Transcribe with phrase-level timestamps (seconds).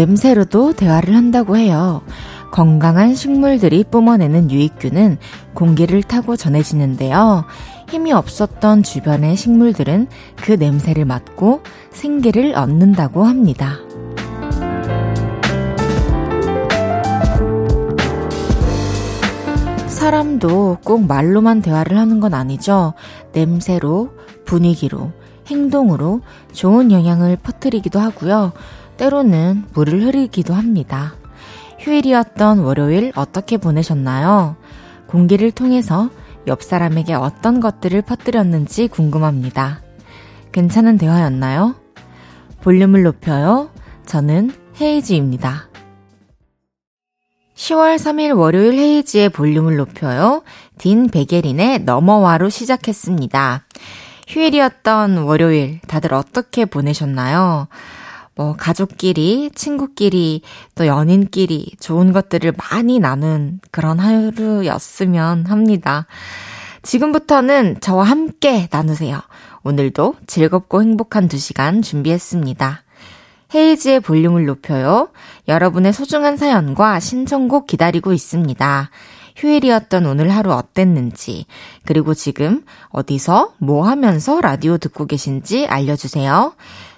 [0.00, 2.00] 냄새로도 대화를 한다고 해요.
[2.52, 5.18] 건강한 식물들이 뿜어내는 유익균은
[5.52, 7.44] 공기를 타고 전해지는데요.
[7.90, 13.76] 힘이 없었던 주변의 식물들은 그 냄새를 맡고 생기를 얻는다고 합니다.
[19.86, 22.94] 사람도 꼭 말로만 대화를 하는 건 아니죠.
[23.32, 24.14] 냄새로,
[24.46, 25.12] 분위기로,
[25.48, 26.22] 행동으로
[26.52, 28.52] 좋은 영향을 퍼뜨리기도 하고요.
[29.00, 31.14] 때로는 물을 흐리기도 합니다.
[31.78, 34.56] 휴일이었던 월요일 어떻게 보내셨나요?
[35.06, 36.10] 공기를 통해서
[36.46, 39.80] 옆 사람에게 어떤 것들을 퍼뜨렸는지 궁금합니다.
[40.52, 41.76] 괜찮은 대화였나요?
[42.60, 43.70] 볼륨을 높여요.
[44.04, 45.70] 저는 헤이지입니다.
[47.54, 50.42] 10월 3일 월요일 헤이지의 볼륨을 높여요.
[50.76, 53.64] 딘 베게린의 넘어와로 시작했습니다.
[54.28, 57.68] 휴일이었던 월요일 다들 어떻게 보내셨나요?
[58.40, 60.40] 뭐 가족끼리, 친구끼리,
[60.74, 66.06] 또 연인끼리 좋은 것들을 많이 나눈 그런 하루였으면 합니다.
[66.80, 69.20] 지금부터는 저와 함께 나누세요.
[69.62, 72.82] 오늘도 즐겁고 행복한 두 시간 준비했습니다.
[73.54, 75.10] 헤이지의 볼륨을 높여요.
[75.46, 78.88] 여러분의 소중한 사연과 신청곡 기다리고 있습니다.
[79.36, 81.44] 휴일이었던 오늘 하루 어땠는지,
[81.84, 86.54] 그리고 지금 어디서 뭐 하면서 라디오 듣고 계신지 알려주세요.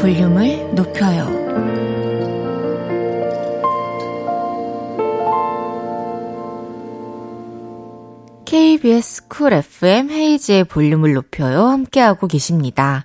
[0.00, 1.28] 볼륨을 높여요.
[8.46, 11.66] KBS 쿨 FM 헤이즈의 볼륨을 높여요.
[11.66, 13.04] 함께하고 계십니다.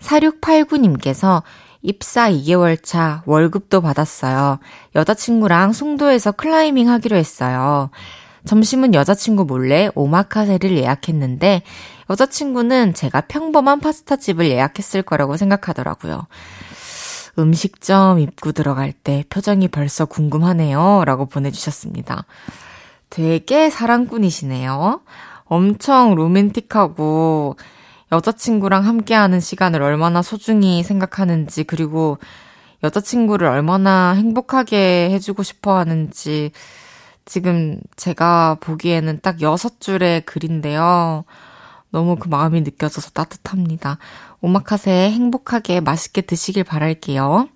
[0.00, 1.42] 4689님께서
[1.80, 4.58] 입사 2개월 차 월급도 받았어요.
[4.94, 7.88] 여자친구랑 송도에서 클라이밍 하기로 했어요.
[8.44, 11.62] 점심은 여자친구 몰래 오마카세를 예약했는데
[12.10, 16.26] 여자친구는 제가 평범한 파스타집을 예약했을 거라고 생각하더라고요.
[17.38, 21.04] 음식점 입구 들어갈 때 표정이 벌써 궁금하네요.
[21.04, 22.24] 라고 보내주셨습니다.
[23.10, 25.00] 되게 사랑꾼이시네요.
[25.44, 27.56] 엄청 로맨틱하고
[28.12, 32.18] 여자친구랑 함께하는 시간을 얼마나 소중히 생각하는지, 그리고
[32.82, 36.52] 여자친구를 얼마나 행복하게 해주고 싶어 하는지,
[37.24, 41.24] 지금 제가 보기에는 딱 여섯 줄의 글인데요.
[41.94, 43.98] 너무 그 마음이 느껴져서 따뜻합니다.
[44.40, 47.46] 오마카세 행복하게 맛있게 드시길 바랄게요.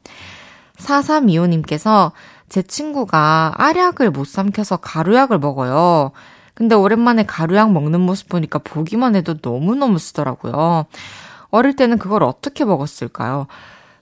[0.77, 2.13] 4325님께서
[2.49, 6.13] 제 친구가 알약을 못 삼켜서 가루약을 먹어요.
[6.55, 10.87] 근데 오랜만에 가루약 먹는 모습 보니까 보기만 해도 너무너무 쓰더라고요.
[11.51, 13.49] 어릴 때는 그걸 어떻게 먹었을까요?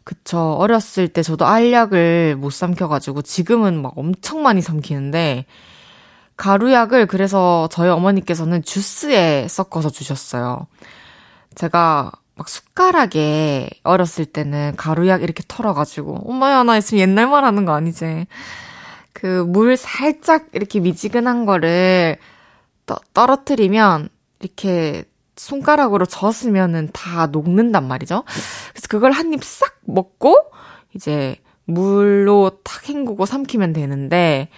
[0.04, 0.52] 그쵸.
[0.58, 5.46] 어렸을 때 저도 알약을 못 삼켜가지고 지금은 막 엄청 많이 삼키는데
[6.36, 10.66] 가루약을 그래서 저희 어머니께서는 주스에 섞어서 주셨어요.
[11.54, 17.72] 제가 막 숟가락에 어렸을 때는 가루약 이렇게 털어가지고, 엄마야, 나 지금 옛날 말 하는 거
[17.72, 18.26] 아니지?
[19.14, 22.18] 그 물 살짝 이렇게 미지근한 거를
[22.84, 24.10] 떠, 떨어뜨리면
[24.40, 25.04] 이렇게
[25.36, 28.24] 손가락으로 젖으면은 다 녹는단 말이죠.
[28.72, 30.36] 그래서 그걸 한 입 싹 먹고
[30.94, 34.48] 이제 물로 탁 헹구고 삼키면 되는데,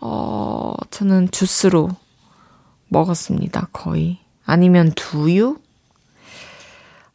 [0.00, 1.88] 어, 저는 주스로
[2.88, 4.18] 먹었습니다, 거의.
[4.44, 5.58] 아니면 두유?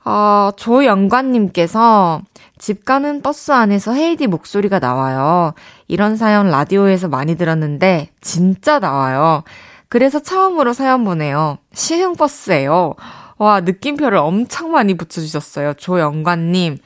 [0.05, 2.21] 어, 조영관님께서
[2.59, 5.53] 집 가는 버스 안에서 헤이디 목소리가 나와요.
[5.87, 9.43] 이런 사연 라디오에서 많이 들었는데 진짜 나와요.
[9.89, 11.57] 그래서 처음으로 사연 보내요.
[11.73, 12.93] 시흥버스예요.
[13.37, 15.73] 와, 느낌표를 엄청 많이 붙여주셨어요.
[15.73, 16.77] 조영관님.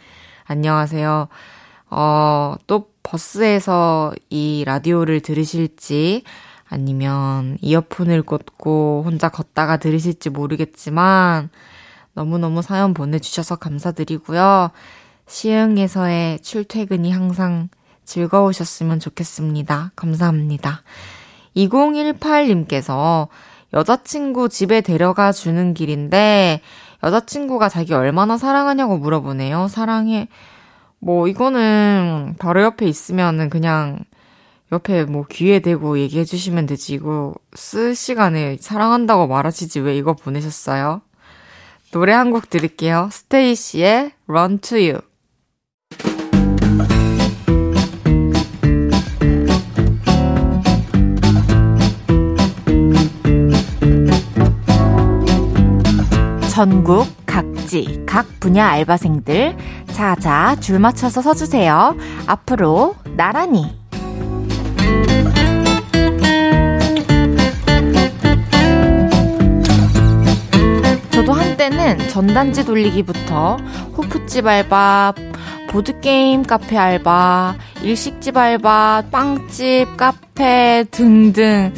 [0.45, 1.27] 안녕하세요.
[1.91, 6.23] 어, 또 버스에서 이 라디오를 들으실지
[6.69, 11.49] 아니면 이어폰을 꽂고 혼자 걷다가 들으실지 모르겠지만
[12.13, 14.69] 너무너무 사연 보내주셔서 감사드리고요.
[15.25, 17.69] 시흥에서의 출퇴근이 항상
[18.05, 19.91] 즐거우셨으면 좋겠습니다.
[19.95, 20.83] 감사합니다.
[21.55, 23.27] 2018님께서
[23.73, 26.61] 여자친구 집에 데려가 주는 길인데
[27.03, 29.67] 여자친구가 자기 얼마나 사랑하냐고 물어보네요.
[29.67, 30.27] 사랑해.
[30.99, 33.99] 뭐 이거는 바로 옆에 있으면은 그냥
[34.71, 36.93] 옆에 뭐 귀에 대고 얘기해 주시면 되지.
[36.93, 41.01] 이거 쓸 시간에 사랑한다고 말하시지 왜 이거 보내셨어요?
[41.91, 43.09] 노래 한 곡 들을게요.
[43.11, 44.99] 스테이시의 Run to You.
[56.51, 57.07] 전국
[57.69, 59.55] 각지 각 분야 알바생들
[59.91, 61.95] 자자 줄 맞춰서 서주세요.
[62.25, 63.77] 앞으로 나란히
[71.11, 73.57] 저도 한때는 전단지 돌리기부터
[73.95, 75.13] 호프집 알바,
[75.69, 81.71] 보드게임 카페 알바, 일식집 알바, 빵집, 카페 등등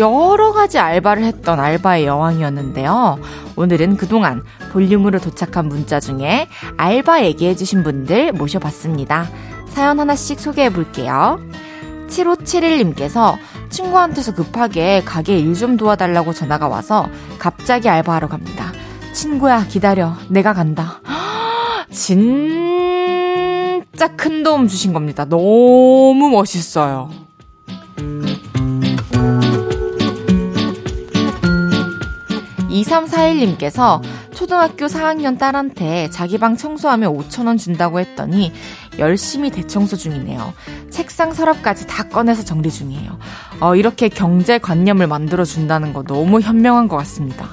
[0.00, 3.20] 여러 가지 알바를 했던 알바의 여왕이었는데요.
[3.56, 9.28] 오늘은 그동안 볼륨으로 도착한 문자 중에 알바 얘기해주신 분들 모셔봤습니다.
[9.68, 11.38] 사연 하나씩 소개해 볼게요.
[12.08, 13.36] 7571님께서
[13.70, 17.08] 친구한테서 급하게 가게 일 좀 도와달라고 전화가 와서
[17.38, 18.72] 갑자기 알바하러 갑니다.
[19.12, 20.14] 친구야, 기다려.
[20.28, 21.00] 내가 간다.
[21.90, 22.24] 진짜
[24.16, 25.24] 큰 도움 주신 겁니다.
[25.24, 27.10] 너무 멋있어요.
[32.70, 34.00] 2341님께서
[34.40, 38.54] 초등학교 4학년 딸한테 자기 방 청소하면 5천원 준다고 했더니
[38.98, 40.54] 열심히 대청소 중이네요.
[40.88, 43.18] 책상 서랍까지 다 꺼내서 정리 중이에요.
[43.60, 47.50] 어, 이렇게 경제관념을 만들어준다는 거 너무 현명한 것 같습니다.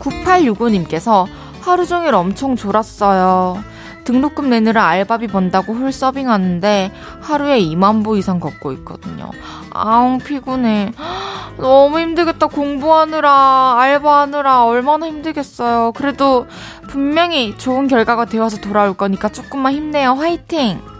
[0.00, 1.28] 9865님께서
[1.60, 3.62] 하루 종일 엄청 졸았어요.
[4.04, 9.30] 등록금 내느라 알바비 번다고 홀 서빙하는데 하루에 2만 보 이상 걷고 있거든요.
[9.74, 10.92] 아웅 피곤해.
[11.58, 12.46] 너무 힘들겠다.
[12.46, 15.92] 공부하느라, 알바하느라 얼마나 힘들겠어요.
[15.92, 16.46] 그래도
[16.88, 20.12] 분명히 좋은 결과가 되어서 돌아올 거니까 조금만 힘내요.
[20.12, 20.93] 화이팅!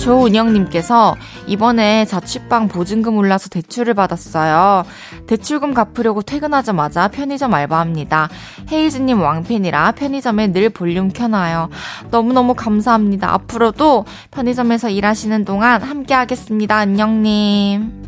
[0.00, 1.14] 조은영님께서
[1.46, 4.84] 이번에 자취방 보증금 올라서 대출을 받았어요.
[5.26, 8.28] 대출금 갚으려고 퇴근하자마자 편의점 알바합니다.
[8.72, 11.68] 헤이즈님 왕팬이라 편의점에 늘 볼륨 켜놔요.
[12.10, 13.32] 너무너무 감사합니다.
[13.34, 16.76] 앞으로도 편의점에서 일하시는 동안 함께 하겠습니다.
[16.76, 18.00] 안녕님.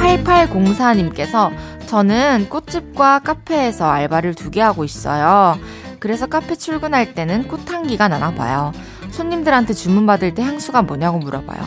[0.00, 1.50] 8804님께서
[1.86, 5.58] 저는 꽃집과 카페에서 알바를 두 개 하고 있어요.
[6.06, 8.70] 그래서 카페 출근할 때는 꽃향기가 나나 봐요.
[9.10, 11.58] 손님들한테 주문받을 때 향수가 뭐냐고 물어봐요.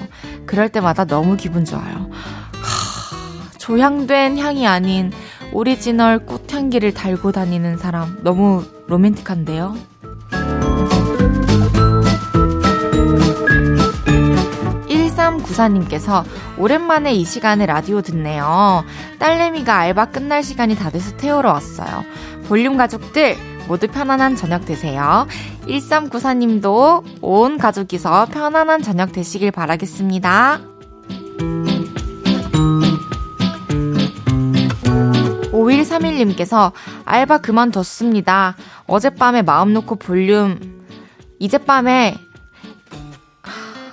[0.45, 2.09] 그럴 때마다 너무 기분 좋아요.
[2.53, 5.12] 하, 조향된 향이 아닌
[5.51, 9.75] 오리지널 꽃향기를 달고 다니는 사람 너무 로맨틱한데요?
[14.88, 16.24] 1394님께서
[16.57, 18.85] 오랜만에 이 시간에 라디오 듣네요.
[19.19, 22.06] 딸내미가 알바 끝날 시간이 다 돼서 태우러 왔어요.
[22.47, 23.35] 볼륨 가족들,
[23.69, 25.27] 모두 편안한 저녁 되세요.
[25.68, 30.60] 1394님도 온 가족이서 편안한 저녁 되시길 바라겠습니다.
[35.51, 36.71] 5131님께서
[37.06, 38.56] 알바 그만뒀습니다.
[38.88, 40.81] 어젯밤에 마음 놓고 볼륨,
[41.38, 42.18] 이젯밤에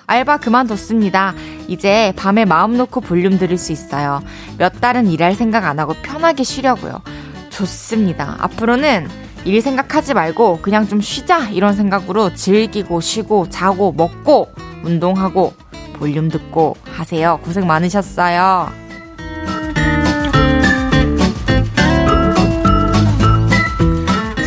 [0.07, 1.35] 알바 그만뒀습니다.
[1.69, 4.23] 이제 밤에 마음 놓고 볼륨 들을 수 있어요.
[4.57, 7.03] 몇 달은 일할 생각 안 하고 편하게 쉬려고요.
[7.51, 8.37] 좋습니다.
[8.39, 14.49] 앞으로는 일 생각하지 말고 그냥 좀 쉬자 이런 생각으로 즐기고 쉬고 자고 먹고
[14.83, 15.55] 운동하고
[15.95, 17.39] 볼륨 듣고 하세요.
[17.45, 18.69] 고생 많으셨어요.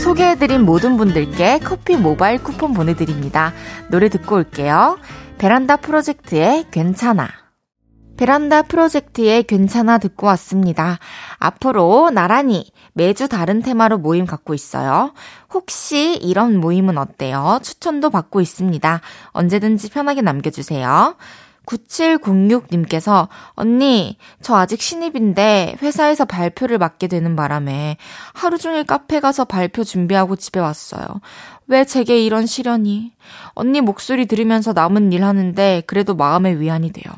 [0.03, 3.53] 소개해드린 모든 분들께 커피 모바일 쿠폰 보내드립니다.
[3.89, 4.97] 노래 듣고 올게요.
[5.37, 7.48] 베란다 프로젝트의 괜찮아.
[8.19, 10.99] 베란다 프로젝트의 괜찮아 듣고 왔습니다.
[11.37, 15.13] 앞으로 나란히 매주 다른 테마로 모임 갖고 있어요.
[15.53, 17.59] 혹시 이런 모임은 어때요?
[17.63, 18.99] 추천도 받고 있습니다.
[19.27, 21.15] 언제든지 편하게 남겨주세요.
[21.65, 27.95] 9706님께서, 언니, 저 아직 신입인데 회사에서 발표를 맡게 되는 바람에
[28.33, 31.05] 하루 종일 카페 가서 발표 준비하고 집에 왔어요.
[31.67, 33.13] 왜 제게 이런 시련이?
[33.53, 37.13] 언니 목소리 들으면서 남은 일 하는데 그래도 마음의 위안이 돼요.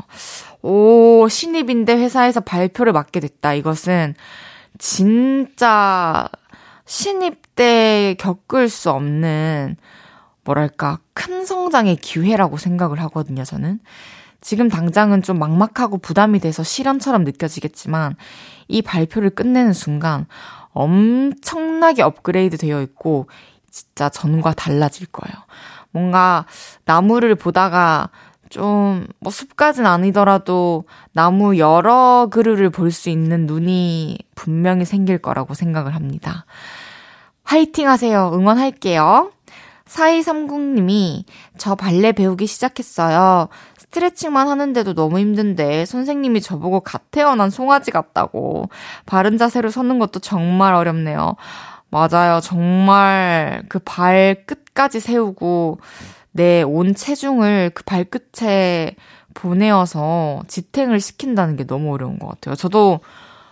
[0.62, 3.54] 오, 신입인데 회사에서 발표를 맡게 됐다.
[3.54, 4.16] 이것은
[4.78, 6.28] 진짜
[6.86, 9.78] 신입 때 겪을 수 없는
[10.44, 13.80] 뭐랄까 큰 성장의 기회라고 생각을 하거든요, 저는.
[14.42, 18.16] 지금 당장은 좀 막막하고 부담이 돼서 시련처럼 느껴지겠지만
[18.68, 20.26] 이 발표를 끝내는 순간
[20.72, 23.28] 엄청나게 업그레이드 되어 있고
[23.70, 25.36] 진짜 전과 달라질 거예요.
[25.92, 26.46] 뭔가
[26.86, 28.10] 나무를 보다가
[28.52, 35.96] 좀, 뭐, 숲까진 아니더라도 나무 여러 그루를 볼 수 있는 눈이 분명히 생길 거라고 생각을
[35.96, 36.46] 합니다.
[37.44, 38.30] 화이팅 하세요.
[38.34, 39.32] 응원할게요.
[39.88, 41.24] 4230님이
[41.58, 43.50] 저 발레 배우기 시작했어요.
[43.78, 48.70] 스트레칭만 하는데도 너무 힘든데 선생님이 저보고 갓 태어난 송아지 같다고.
[49.06, 51.36] 바른 자세로 서는 것도 정말 어렵네요.
[51.90, 52.40] 맞아요.
[52.42, 55.80] 정말 그 발 끝까지 세우고
[56.32, 58.96] 내 온 체중을 그 발끝에
[59.34, 62.56] 보내어서 지탱을 시킨다는 게 너무 어려운 것 같아요.
[62.56, 63.00] 저도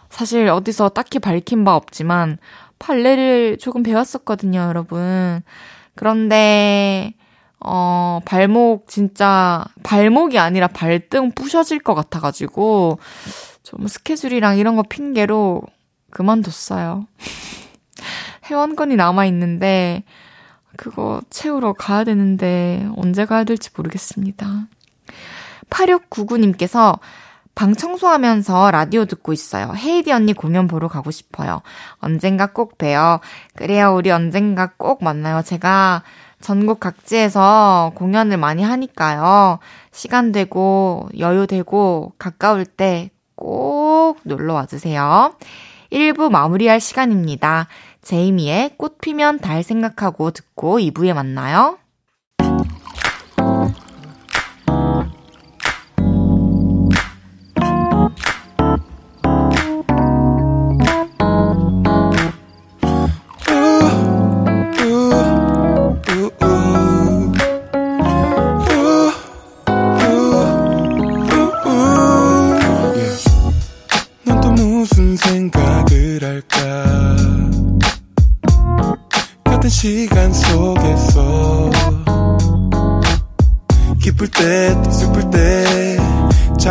[0.09, 2.37] 사실 어디서 딱히 밝힌 바 없지만
[2.79, 5.41] 발레를 조금 배웠었거든요, 여러분.
[5.95, 7.13] 그런데
[7.59, 12.99] 어, 발목 진짜, 발목이 아니라 발등 부셔질 것 같아 가지고,
[13.63, 15.63] 좀 스케줄이랑 이런 거 핑계로
[16.09, 17.05] 그만뒀어요.
[18.49, 20.03] 회원권이 남아 있는데,
[20.77, 24.67] 그거 채우러 가야 되는데, 언제 가야 될지 모르겠습니다.
[25.69, 26.99] 8699님께서
[27.55, 29.73] 방 청소하면서 라디오 듣고 있어요.
[29.75, 31.61] 헤이디 언니 공연 보러 가고 싶어요.
[31.97, 33.19] 언젠가 꼭 봬요.
[33.55, 35.41] 그래요, 우리 언젠가 꼭 만나요.
[35.41, 36.03] 제가
[36.39, 39.59] 전국 각지에서 공연을 많이 하니까요.
[39.91, 45.33] 시간 되고, 여유 되고, 가까울 때 꼭 놀러 와주세요.
[45.93, 47.67] 1부 마무리할 시간입니다.
[48.01, 51.77] 제이미의 꽃 피면 달 생각하고 듣고 2부에 만나요.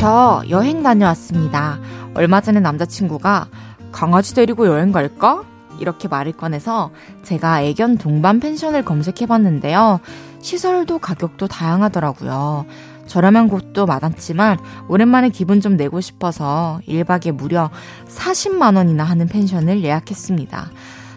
[0.00, 1.78] 저 여행 다녀왔습니다.
[2.14, 3.48] 얼마 전에 남자친구가
[3.92, 5.44] 강아지 데리고 여행 갈까?
[5.78, 6.90] 이렇게 말을 꺼내서
[7.22, 10.00] 제가 애견 동반 펜션을 검색해 봤는데요.
[10.40, 12.64] 시설도 가격도 다양하더라고요.
[13.08, 14.56] 저렴한 곳도 많았지만
[14.88, 17.68] 오랜만에 기분 좀 내고 싶어서 1박에 무려
[18.08, 20.70] 40만원이나 하는 펜션을 예약했습니다.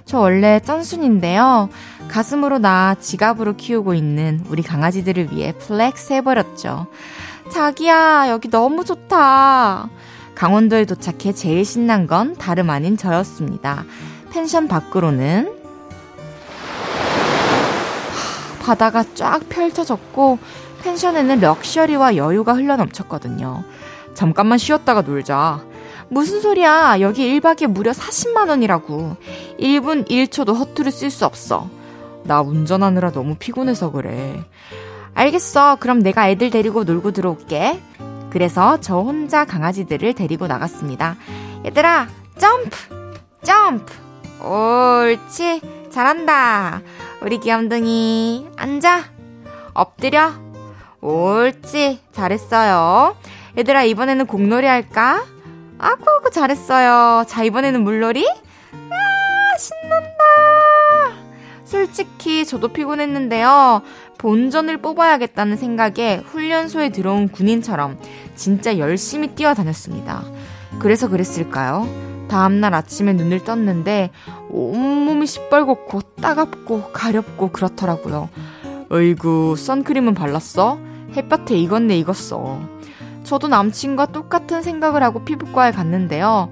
[0.06, 1.70] 저 원래 짠순인데요.
[2.08, 6.88] 가슴으로 낳아 지갑으로 키우고 있는 우리 강아지들을 위해 flex 해버렸죠.
[7.52, 9.90] 자기야, 여기 너무 좋다.
[10.36, 13.86] 강원도에 도착해 제일 신난 건 다름 아닌 저였습니다.
[14.32, 15.54] 펜션 밖으로는
[18.62, 20.40] 바다가 쫙 펼쳐졌고
[20.84, 23.64] 펜션에는 럭셔리와 여유가 흘러넘쳤거든요.
[24.14, 25.62] 잠깐만 쉬었다가 놀자.
[26.10, 26.98] 무슨 소리야.
[27.02, 29.18] 여기 1박에 무려 40만 원이라고.
[29.60, 31.70] 1분 1초도 허투루 쓸 수 없어.
[32.24, 34.44] 나 운전하느라 너무 피곤해서 그래.
[35.14, 35.78] 알겠어.
[35.80, 37.80] 그럼 내가 애들 데리고 놀고 들어올게.
[38.30, 41.18] 그래서 저 혼자 강아지들을 데리고 나갔습니다.
[41.66, 42.08] 얘들아,
[42.38, 43.14] 점프!
[43.44, 43.94] 점프!
[44.44, 45.62] 옳지.
[45.92, 46.82] 잘한다.
[47.22, 48.48] 우리 귀염둥이.
[48.58, 49.04] 앉아.
[49.74, 50.32] 엎드려.
[51.02, 52.00] 옳지.
[52.12, 53.16] 잘했어요.
[53.58, 55.24] 얘들아, 이번에는 공놀이 할까?
[55.78, 57.26] 아구, 잘했어요.
[57.28, 58.26] 자, 이번에는 물놀이?
[58.28, 61.24] 아, 신난다.
[61.66, 63.82] 솔직히 저도 피곤했는데요.
[64.18, 67.98] 본전을 뽑아야겠다는 생각에 훈련소에 들어온 군인처럼
[68.36, 70.24] 진짜 열심히 뛰어다녔습니다.
[70.80, 71.88] 그래서 그랬을까요?
[72.30, 74.12] 다음날 아침에 눈을 떴는데
[74.50, 78.30] 온몸이 시뻘겋고 따갑고 가렵고 그렇더라고요.
[78.90, 80.80] 어이구, 선크림은 발랐어?
[81.16, 82.62] 햇볕에 익었네 익었어.
[83.24, 86.50] 저도 남친과 똑같은 생각을 하고 피부과에 갔는데요.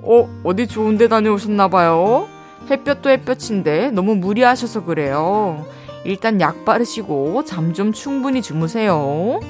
[0.00, 2.28] 어, 어디 좋은데 다녀오셨나봐요?
[2.70, 5.64] 햇볕도 햇볕인데 너무 무리하셔서 그래요.
[6.04, 9.40] 일단 약 바르시고 잠 좀 충분히 주무세요.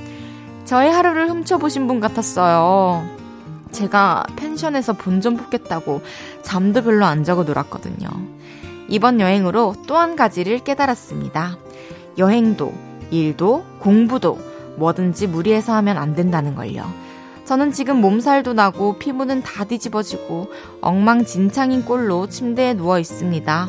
[0.64, 3.04] 저의 하루를 훔쳐보신 분 같았어요.
[3.72, 6.02] 제가 펜션에서 본전 뽑겠다고
[6.42, 8.08] 잠도 별로 안 자고 놀았거든요.
[8.88, 11.56] 이번 여행으로 또 한 가지를 깨달았습니다.
[12.18, 12.72] 여행도,
[13.10, 14.38] 일도, 공부도
[14.76, 16.84] 뭐든지 무리해서 하면 안 된다는 걸요.
[17.44, 20.50] 저는 지금 몸살도 나고 피부는 다 뒤집어지고
[20.80, 23.68] 엉망진창인 꼴로 침대에 누워 있습니다.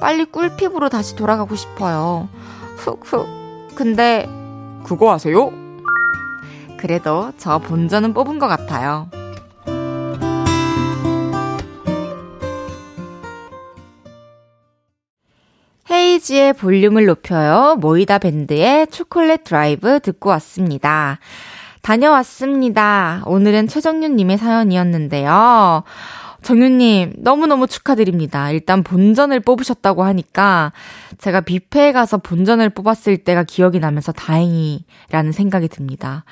[0.00, 2.28] 빨리 꿀피부로 다시 돌아가고 싶어요.
[2.76, 3.74] 훅훅.
[3.74, 4.28] 근데
[4.84, 5.52] 그거 아세요?
[6.78, 9.08] 그래도 저 본전은 뽑은 것 같아요.
[16.10, 17.76] 헤이지의 볼륨을 높여요.
[17.76, 21.20] 모이다 밴드의 초콜릿 드라이브 듣고 왔습니다.
[21.82, 23.22] 다녀왔습니다.
[23.26, 25.84] 오늘은 최정윤님의 사연이었는데요.
[26.42, 28.50] 정윤님, 너무너무 축하드립니다.
[28.50, 30.72] 일단 본전을 뽑으셨다고 하니까
[31.18, 36.24] 제가 뷔페에 가서 본전을 뽑았을 때가 기억이 나면서 다행이라는 생각이 듭니다.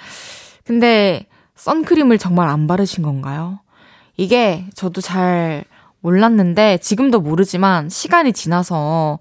[0.64, 3.60] 근데 선크림을 정말 안 바르신 건가요?
[4.16, 5.64] 이게 저도 잘
[6.00, 9.18] 몰랐는데 지금도 모르지만 시간이 지나서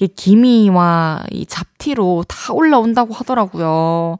[0.00, 4.16] 이게 기미와 이 잡티로 다 올라온다고 하더라고요.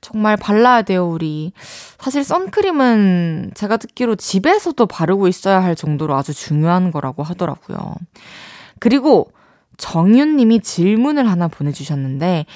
[0.00, 1.52] 정말 발라야 돼요, 우리.
[2.00, 7.94] 사실 선크림은 제가 듣기로 집에서도 바르고 있어야 할 정도로 아주 중요한 거라고 하더라고요.
[8.80, 9.30] 그리고
[9.76, 12.46] 정윤님이 질문을 하나 보내주셨는데,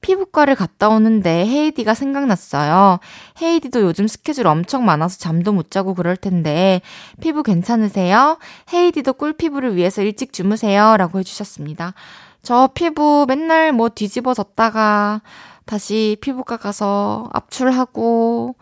[0.00, 2.98] 피부과를 갔다 오는데 헤이디가 생각났어요.
[3.40, 6.82] 헤이디도 요즘 스케줄 엄청 많아서 잠도 못 자고 그럴 텐데
[7.22, 8.36] 피부 괜찮으세요?
[8.70, 10.98] 헤이디도 꿀피부를 위해서 일찍 주무세요.
[10.98, 11.94] 라고 해주셨습니다.
[12.44, 15.22] 저 피부 맨날 뭐 뒤집어졌다가
[15.64, 18.54] 다시 피부과 가서 압출하고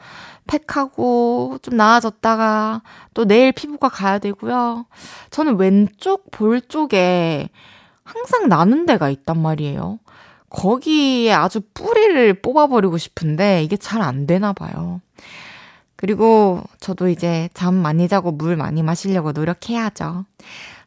[0.47, 4.87] 팩하고 좀 나아졌다가 또 내일 피부과 가야 되고요.
[5.31, 7.49] 저는 왼쪽 볼 쪽에
[8.05, 9.99] 항상 나는 데가 있단 말이에요.
[10.49, 15.01] 거기에 아주 뿌리를 뽑아버리고 싶은데 이게 잘 안 되나 봐요.
[15.97, 20.25] 그리고 저도 이제 잠 많이 자고 물 많이 마시려고 노력해야죠.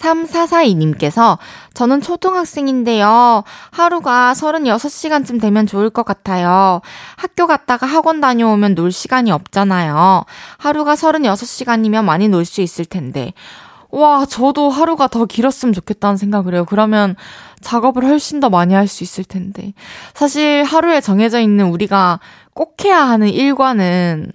[0.00, 1.38] 3442님께서
[1.74, 3.44] 저는 초등학생인데요.
[3.70, 6.80] 하루가 36시간쯤 되면 좋을 것 같아요.
[7.16, 10.24] 학교 갔다가 학원 다녀오면 놀 시간이 없잖아요.
[10.58, 13.32] 하루가 36시간이면 많이 놀 수 있을 텐데.
[13.90, 16.64] 와, 저도 하루가 더 길었으면 좋겠다는 생각을 해요.
[16.66, 17.16] 그러면
[17.60, 19.74] 작업을 훨씬 더 많이 할 수 있을 텐데.
[20.14, 22.20] 사실 하루에 정해져 있는 우리가
[22.54, 24.32] 꼭 해야 하는 일과는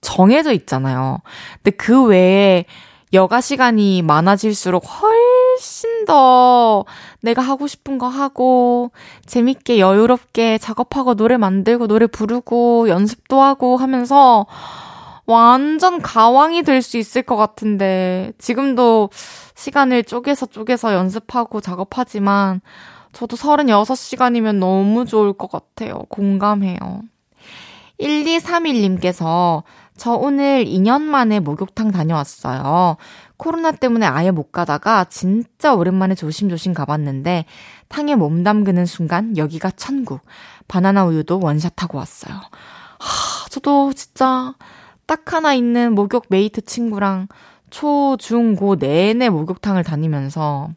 [0.00, 1.18] 정해져 있잖아요.
[1.62, 2.64] 근데 그 외에
[3.12, 6.84] 여가 시간이 많아질수록 훨씬 더
[7.20, 8.90] 내가 하고 싶은 거 하고,
[9.26, 14.46] 재밌게 여유롭게 작업하고 노래 만들고 노래 부르고 연습도 하고 하면서
[15.24, 19.10] 완전 가왕이 될 수 있을 것 같은데, 지금도
[19.54, 22.60] 시간을 쪼개서 쪼개서 연습하고 작업하지만,
[23.12, 26.00] 저도 36시간이면 너무 좋을 것 같아요.
[26.10, 27.02] 공감해요.
[28.00, 29.62] 1231님께서
[29.96, 32.96] 저 오늘 2년 만에 목욕탕 다녀왔어요.
[33.36, 37.46] 코로나 때문에 아예 못 가다가 진짜 오랜만에 조심조심 가봤는데
[37.88, 40.20] 탕에 몸 담그는 순간 여기가 천국.
[40.68, 42.34] 바나나 우유도 원샷하고 왔어요.
[42.98, 44.54] 하, 저도 진짜
[45.06, 47.28] 딱 하나 있는 목욕 mate 친구랑
[47.70, 50.70] 초, 중, 고 내내 목욕탕을 다니면서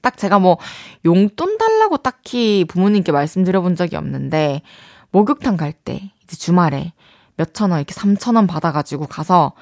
[0.00, 0.58] 딱 제가 뭐
[1.04, 4.62] 용돈 달라고 딱히 부모님께 말씀드려본 적이 없는데
[5.10, 6.92] 목욕탕 갈 때 이제 주말에
[7.36, 9.52] 몇천 원 이렇게 삼천 원 받아가지고 가서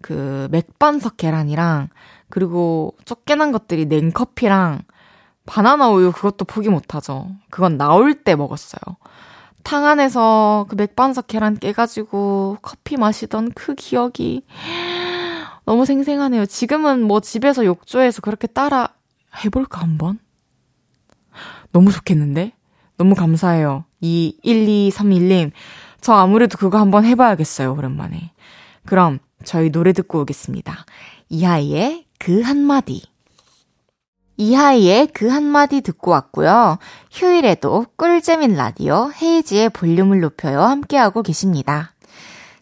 [0.00, 1.88] 그 맥반석 계란이랑
[2.28, 4.82] 그리고 쫓겨난 것들이 냉커피랑
[5.46, 7.30] 바나나 우유 그것도 포기 못하죠.
[7.50, 8.80] 그건 나올 때 먹었어요.
[9.62, 14.44] 탕 안에서 그 맥반석 계란 깨가지고 커피 마시던 그 기억이
[15.64, 16.46] 너무 생생하네요.
[16.46, 18.90] 지금은 뭐 집에서 욕조에서 그렇게 따라
[19.44, 20.18] 해볼까 한번?
[21.72, 22.52] 너무 좋겠는데?
[22.96, 23.84] 너무 감사해요.
[24.00, 25.52] 이 1231님.
[26.00, 28.32] 저 아무래도 그거 한번 해봐야겠어요, 오랜만에.
[28.86, 30.84] 그럼 저희 노래 듣고 오겠습니다.
[31.28, 33.02] 이하이의 그 한마디.
[34.36, 36.78] 이하이의 그 한마디 듣고 왔고요.
[37.10, 41.92] 휴일에도 꿀잼인 라디오 헤이지의 볼륨을 높여요 함께하고 계십니다.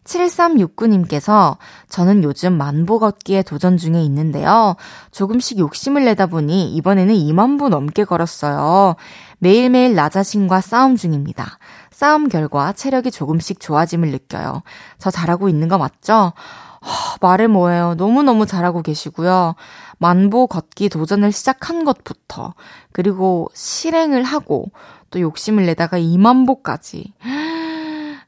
[0.05, 4.77] 7369님께서 저는 요즘 만보 걷기에 도전 중에 있는데요.
[5.11, 8.94] 조금씩 욕심을 내다 보니 이번에는 2만 보 넘게 걸었어요.
[9.38, 11.59] 매일매일 나 자신과 싸움 중입니다.
[11.96, 14.62] 싸움 결과 체력이 조금씩 좋아짐을 느껴요.
[14.98, 16.35] 저 잘하고 있는 거 맞죠?
[16.82, 17.94] 허, 말해 뭐예요.
[17.94, 19.54] 너무너무 잘하고 계시고요.
[19.96, 22.52] 만보 걷기 도전을 시작한 것부터,
[22.92, 24.66] 그리고 실행을 하고,
[25.09, 27.14] 또 욕심을 내다가 2만 보까지.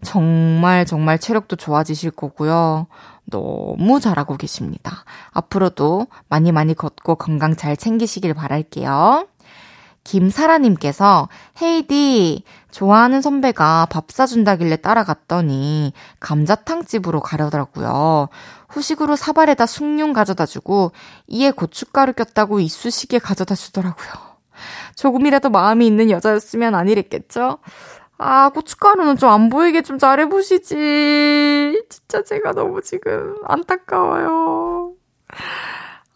[0.02, 2.86] 정말 정말 체력도 좋아지실 거고요.
[3.26, 5.04] 너무 잘하고 계십니다.
[5.32, 9.26] 앞으로도 많이 많이 걷고 건강 잘 챙기시길 바랄게요.
[10.08, 11.28] 김사라님께서
[11.60, 18.28] 헤이디 좋아하는 선배가 밥 사준다길래 따라갔더니 감자탕집으로 가려더라고요.
[18.70, 20.92] 후식으로 사발에다 숭늉 가져다주고
[21.26, 24.08] 이에 고춧가루 꼈다고 이쑤시개 가져다 주더라고요.
[24.96, 27.58] 조금이라도 마음이 있는 여자였으면 아니랬겠죠?
[28.16, 31.84] 아, 고춧가루는 좀 안 보이게 좀 잘해보시지.
[31.90, 34.92] 진짜 제가 너무 지금 안타까워요.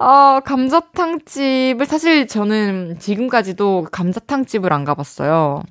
[0.05, 5.62] 아, 감자탕집을 사실 저는 지금까지도 감자탕집을 안 가봤어요.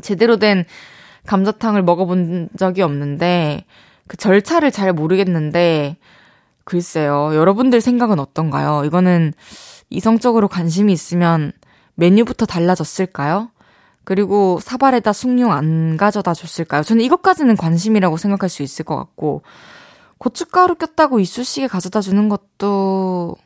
[0.00, 0.64] 제대로 된
[1.26, 3.64] 감자탕을 먹어본 적이 없는데,
[4.06, 5.96] 그 절차를 잘 모르겠는데,
[6.62, 7.34] 글쎄요.
[7.34, 8.84] 여러분들 생각은 어떤가요?
[8.84, 9.32] 이거는
[9.88, 11.50] 이성적으로 관심이 있으면
[11.96, 13.50] 메뉴부터 달라졌을까요?
[14.04, 16.84] 그리고 사발에다 숭늉 안 가져다 줬을까요?
[16.84, 19.42] 저는 이것까지는 관심이라고 생각할 수 있을 것 같고,
[20.20, 23.36] 고춧가루 꼈다고 이쑤시개 가져다 주는 것도,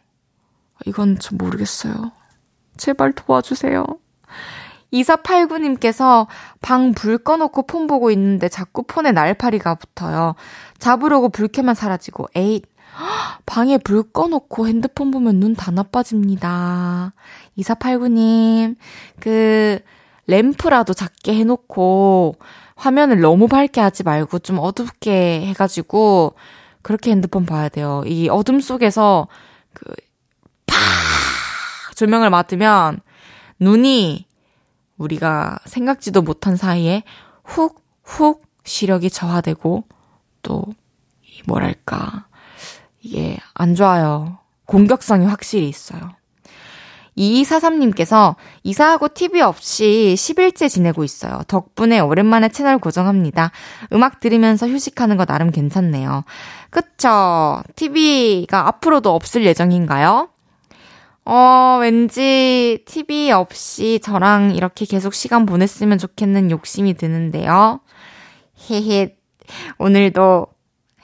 [0.86, 2.10] 이건 좀 모르겠어요.
[2.76, 3.84] 제발 도와주세요.
[4.92, 6.26] 2489님께서
[6.60, 10.34] 방 불 꺼놓고 폰 보고 있는데 자꾸 폰에 날파리가 붙어요.
[10.78, 12.64] 잡으려고 불 켜면 사라지고, 에잇.
[13.46, 17.12] 방에 불 꺼놓고 핸드폰 보면 눈 다 나빠집니다.
[17.56, 18.76] 2489님,
[19.20, 19.78] 그,
[20.26, 22.36] 램프라도 작게 해놓고
[22.76, 26.34] 화면을 너무 밝게 하지 말고 좀 어둡게 해가지고
[26.84, 28.02] 그렇게 핸드폰 봐야 돼요.
[28.06, 29.26] 이 어둠 속에서
[29.72, 29.92] 그,
[30.66, 30.76] 팍!
[31.96, 33.00] 조명을 맞으면
[33.58, 34.26] 눈이
[34.98, 37.02] 우리가 생각지도 못한 사이에
[37.42, 39.84] 훅, 훅 시력이 저하되고
[40.42, 40.64] 또,
[41.46, 42.26] 뭐랄까,
[43.00, 44.38] 이게 안 좋아요.
[44.66, 46.14] 공격성이 확실히 있어요.
[47.16, 51.42] 2243님께서 이사하고 TV 없이 10일째 지내고 있어요.
[51.48, 53.52] 덕분에 오랜만에 채널 고정합니다.
[53.92, 56.24] 음악 들으면서 휴식하는 거 나름 괜찮네요.
[56.70, 57.62] 그쵸?
[57.76, 60.28] TV가 앞으로도 없을 예정인가요?
[61.26, 67.80] 어, 왠지 TV 없이 저랑 이렇게 계속 시간 보냈으면 좋겠는 욕심이 드는데요.
[68.70, 69.16] 헤헤.
[69.78, 70.46] 오늘도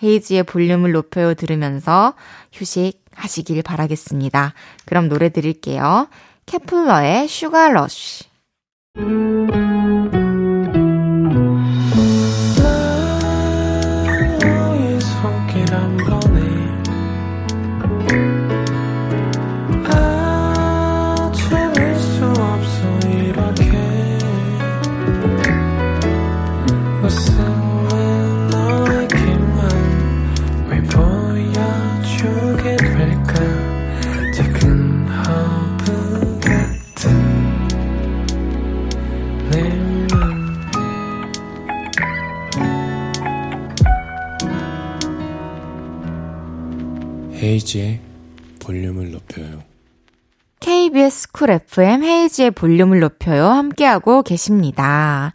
[0.03, 2.15] 헤이즈의 볼륨을 높여요 들으면서
[2.53, 4.55] 휴식 하시길 바라겠습니다.
[4.87, 6.09] 그럼 노래 드릴게요.
[6.47, 8.25] 케플러의 Sugar Rush.
[47.51, 48.01] 헤이지의
[48.61, 49.65] 볼륨을 높여요.
[50.61, 53.47] KBS 쿨 FM 헤이지의 볼륨을 높여요.
[53.47, 55.33] 함께하고 계십니다.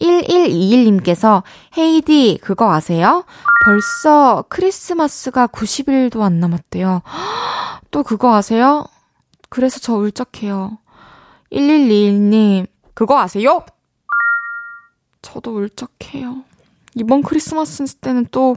[0.00, 1.44] 1121님께서
[1.78, 3.24] 헤이디 그거 아세요?
[3.64, 7.02] 벌써 크리스마스가 90일도 안 남았대요.
[7.92, 8.84] 또 그거 아세요?
[9.48, 10.78] 그래서 저 울적해요.
[11.52, 13.64] 1121님 그거 아세요?
[15.22, 16.42] 저도 울적해요.
[16.96, 18.56] 이번 크리스마스 때는 또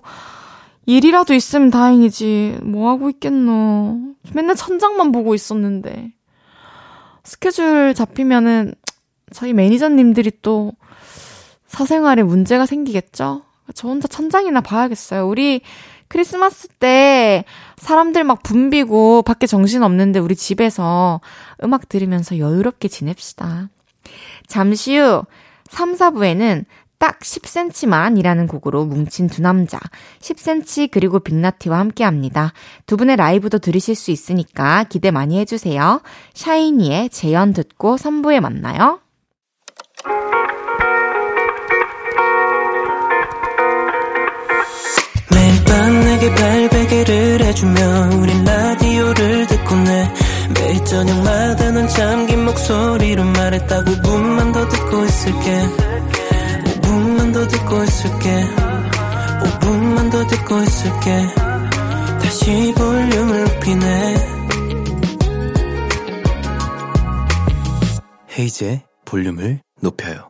[0.86, 2.60] 일이라도 있으면 다행이지.
[2.64, 4.16] 뭐 하고 있겠노.
[4.34, 6.12] 맨날 천장만 보고 있었는데.
[7.24, 8.74] 스케줄 잡히면은
[9.32, 10.74] 저희 매니저님들이 또
[11.68, 13.44] 사생활에 문제가 생기겠죠?
[13.76, 15.28] 저 혼자 천장이나 봐야겠어요.
[15.28, 15.62] 우리
[16.08, 17.46] 크리스마스 때
[17.78, 21.22] 사람들 막 붐비고 밖에 정신 없는데 우리 집에서
[21.64, 23.70] 음악 들으면서 여유롭게 지냅시다.
[24.48, 25.24] 잠시 후
[25.70, 26.66] 3, 4부에는
[27.00, 29.80] 딱 10cm만이라는 곡으로 뭉친 두 남자
[30.20, 32.54] 10cm 그리고 빅나티와 함께 합니다.
[32.86, 36.02] 두 분의 라이브도 들으실 수 있으니까 기대 많이 해주세요.
[36.34, 39.00] 샤이니의 재연 듣고 3부에 만나요.
[45.32, 50.14] 매일 밤 내게 발베개를 해주며 우린 라디오를 듣고 내
[50.54, 55.89] 매일 저녁마다 넌 잠긴 목소리로 말했다 5분만 더 듣고 있을게 5분만
[57.40, 58.44] 더 듣고 있을게.
[59.44, 61.28] 5분만 더 듣고 있을게.
[62.22, 64.16] 다시 볼륨을 높이네.
[68.38, 70.29] 헤이즈의 볼륨을 높여요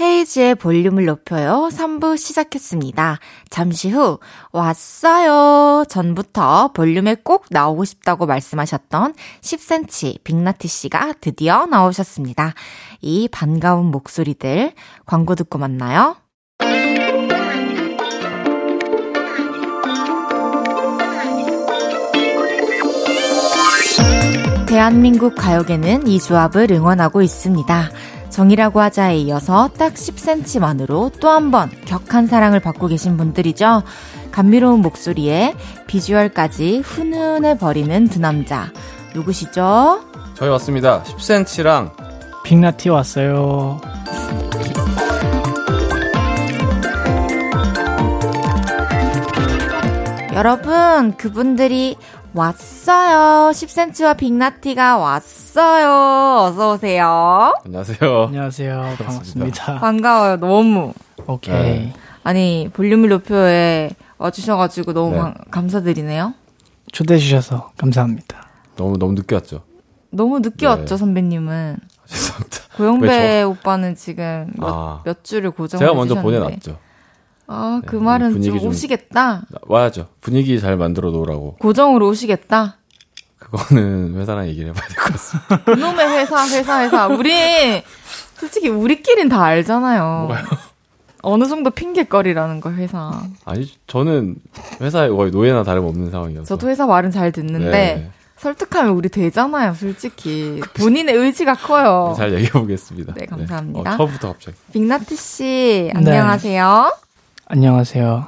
[0.00, 1.68] 헤이즈의 볼륨을 높여요.
[1.70, 3.18] 3부 시작했습니다.
[3.48, 4.18] 잠시 후
[4.52, 5.84] 왔어요.
[5.88, 12.54] 전부터 볼륨에 꼭 나오고 싶다고 말씀하셨던 10cm 빅나티 씨가 드디어 나오셨습니다.
[13.00, 14.72] 이 반가운 목소리들
[15.06, 16.16] 광고 듣고 만나요.
[24.66, 27.90] 대한민국 가요계는 이 조합을 응원하고 있습니다.
[28.34, 33.84] 정이라고 하자에 이어서 딱 10cm만으로 또 한 번 격한 사랑을 받고 계신 분들이죠.
[34.32, 35.54] 감미로운 목소리에
[35.86, 38.72] 비주얼까지 훈훈해 버리는 두 남자.
[39.14, 40.00] 누구시죠?
[40.34, 41.04] 저희 왔습니다.
[41.04, 41.92] 10cm랑
[42.42, 43.80] 빅나티 왔어요.
[50.34, 51.96] 여러분, 그분들이
[52.34, 53.50] 왔어요.
[53.52, 56.48] 10cm와 빅나티가 왔어요.
[56.48, 57.54] 어서오세요.
[57.64, 58.22] 안녕하세요.
[58.26, 58.94] 안녕하세요.
[58.98, 59.78] 반갑습니다.
[59.78, 60.92] 반가워요, 너무.
[61.28, 61.54] 오케이.
[61.54, 61.92] 네.
[62.24, 65.18] 아니, 볼륨을 높여에 와주셔가지고 너무 네.
[65.20, 66.34] 감- 감사드리네요.
[66.90, 68.48] 초대해 주셔서 감사합니다.
[68.74, 69.62] 너무 너무 늦게 왔죠.
[70.10, 70.66] 너무 늦게 네.
[70.66, 71.76] 왔죠, 선배님은.
[72.06, 72.56] 죄송합니다.
[72.76, 75.02] 고영배 왜 오빠는 지금 몇, 아.
[75.04, 76.38] 몇 줄을 고정해 제가 먼저 주셨는데.
[76.40, 76.78] 보내놨죠.
[77.46, 79.42] 아, 그 네, 말은 분위기 좀 좀- 오시겠다.
[79.62, 80.08] 와야죠.
[80.20, 81.56] 분위기 잘 만들어 놓으라고.
[81.58, 82.76] 고정으로 오시겠다.
[83.38, 85.62] 그거는 회사랑 얘기를 해봐야 될 것 같습니다.
[85.64, 87.06] 그놈의 회사, 회사, 회사.
[87.08, 87.30] 우리,
[88.38, 90.30] 솔직히 우리끼린 다 알잖아요.
[91.22, 93.10] 어느 정도 핑계거리라는 거, 회사.
[93.44, 94.36] 아니 저는
[94.80, 96.44] 회사에 거의 노예나 다름없는 상황이어서.
[96.46, 98.10] 저도 회사 말은 잘 듣는데, 네.
[98.36, 100.60] 설득하면 우리 되잖아요, 솔직히.
[100.78, 102.14] 본인의 의지가 커요.
[102.16, 103.14] 잘 얘기해 보겠습니다.
[103.14, 103.94] 네, 감사합니다.
[103.94, 104.56] 어, 처음부터 갑자기.
[104.72, 105.92] 빅나트 씨, 네.
[105.94, 106.92] 안녕하세요.
[107.58, 108.26] 안녕하세요.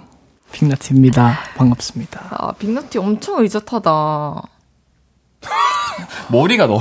[0.52, 1.36] 빅나티입니다.
[1.56, 2.26] 반갑습니다.
[2.30, 4.40] 아, 빅나트 엄청 의젓하다.
[6.30, 6.80] 머리가 너무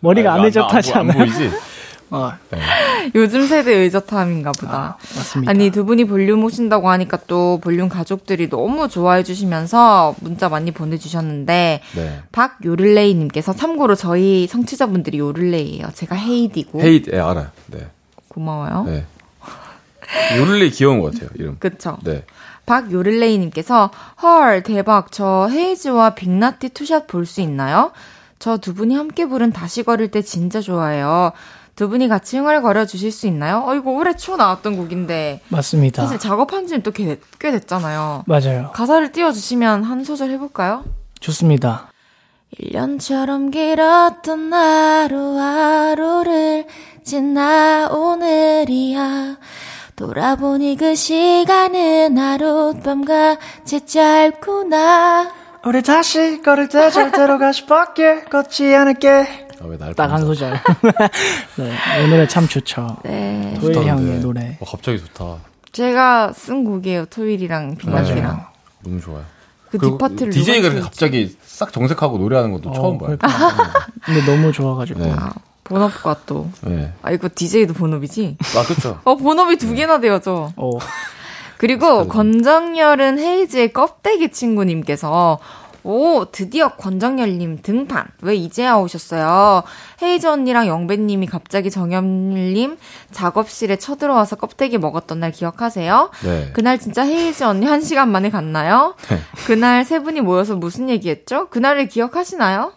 [0.00, 0.94] 머리가 안 안- 의젓하지?
[0.94, 1.50] 안 보이지?
[2.08, 2.32] 어,
[3.14, 4.96] 요즘 세대 의젓함인가 보다.
[5.16, 5.50] 맞습니다.
[5.50, 11.82] 아니 두 분이 볼륨 오신다고 하니까 또 볼륨 가족들이 너무 좋아해 주시면서 문자 많이 보내주셨는데
[11.94, 12.20] 네.
[12.32, 15.88] 박요를레이님께서 참고로 저희 성취자분들이 요를레이예요.
[15.92, 17.48] 제가 헤이디고 헤이, 예, 알아요.
[17.66, 17.86] 네.
[18.28, 18.84] 고마워요.
[18.86, 19.04] 네.
[20.36, 21.56] 요를레이 귀여운 것 같아요, 이름.
[21.58, 21.98] 그쵸?
[22.04, 22.24] 네.
[22.66, 23.90] 박요를레이님께서
[24.22, 27.92] 헐 대박 저 헤이즈와 빅나티 two shot 볼 수 있나요?
[28.38, 31.32] 저 두 분이 함께 부른 다시 걸을 때 진짜 좋아해요.
[31.74, 33.62] 두 분이 같이 흥얼거려 주실 수 있나요?
[33.66, 36.02] 어 이거 올해 초 나왔던 곡인데 맞습니다.
[36.02, 37.18] 사실 작업한 지는 또 꽤
[37.50, 38.24] 됐잖아요.
[38.26, 38.70] 맞아요.
[38.74, 40.84] 가사를 띄워주시면 한 소절 해볼까요?
[41.20, 41.88] 좋습니다.
[42.60, 46.66] 1년처럼 길었던 하루하루를
[47.04, 49.36] 지나 오늘이야
[50.02, 55.30] 돌아보니 그 시간은 하룻밤같이 짧구나
[55.64, 59.08] 우리 다시 걸을 때 절대로 가시 밖에 걷지 않을게.
[59.60, 60.54] 아, 왜날 딱한 소절.
[61.56, 62.96] 네, 이 노래 참 좋죠.
[63.04, 64.58] 네 도일 형의 노래.
[64.58, 65.36] 어, 갑자기 좋다.
[65.70, 68.42] 제가 쓴 곡이에요 토일이랑 빅나티랑 네.
[68.82, 69.24] 너무 좋아요.
[69.70, 73.16] 그 뒷파트를 DJ가 갑자기 싹 정색하고 노래하는 것도 처음 봐요.
[73.20, 73.86] 그러니까.
[74.04, 74.98] 근데 너무 좋아가지고.
[74.98, 75.14] 네.
[75.72, 76.92] 아, 본업과 또 네.
[77.02, 78.36] 아 이거 DJ도 본업이지?
[78.56, 79.00] 아, 그쵸.
[79.04, 80.70] 어 본업이 두 개나 되어져 어,
[81.56, 85.38] 그리고 권정열은 헤이즈의 껍데기 친구님께서
[85.84, 89.64] 오 드디어 권정열님 등판 왜 이제야 오셨어요
[90.00, 92.76] 헤이즈 언니랑 영배님이 갑자기 정열님
[93.10, 96.10] 작업실에 쳐들어와서 껍데기 먹었던 날 기억하세요?
[96.24, 96.50] 네.
[96.52, 98.94] 그날 진짜 헤이즈 언니 한 시간 만에 갔나요?
[99.08, 99.18] 네.
[99.46, 101.48] 그날 세 분이 모여서 무슨 얘기했죠?
[101.48, 102.72] 그날을 기억하시나요?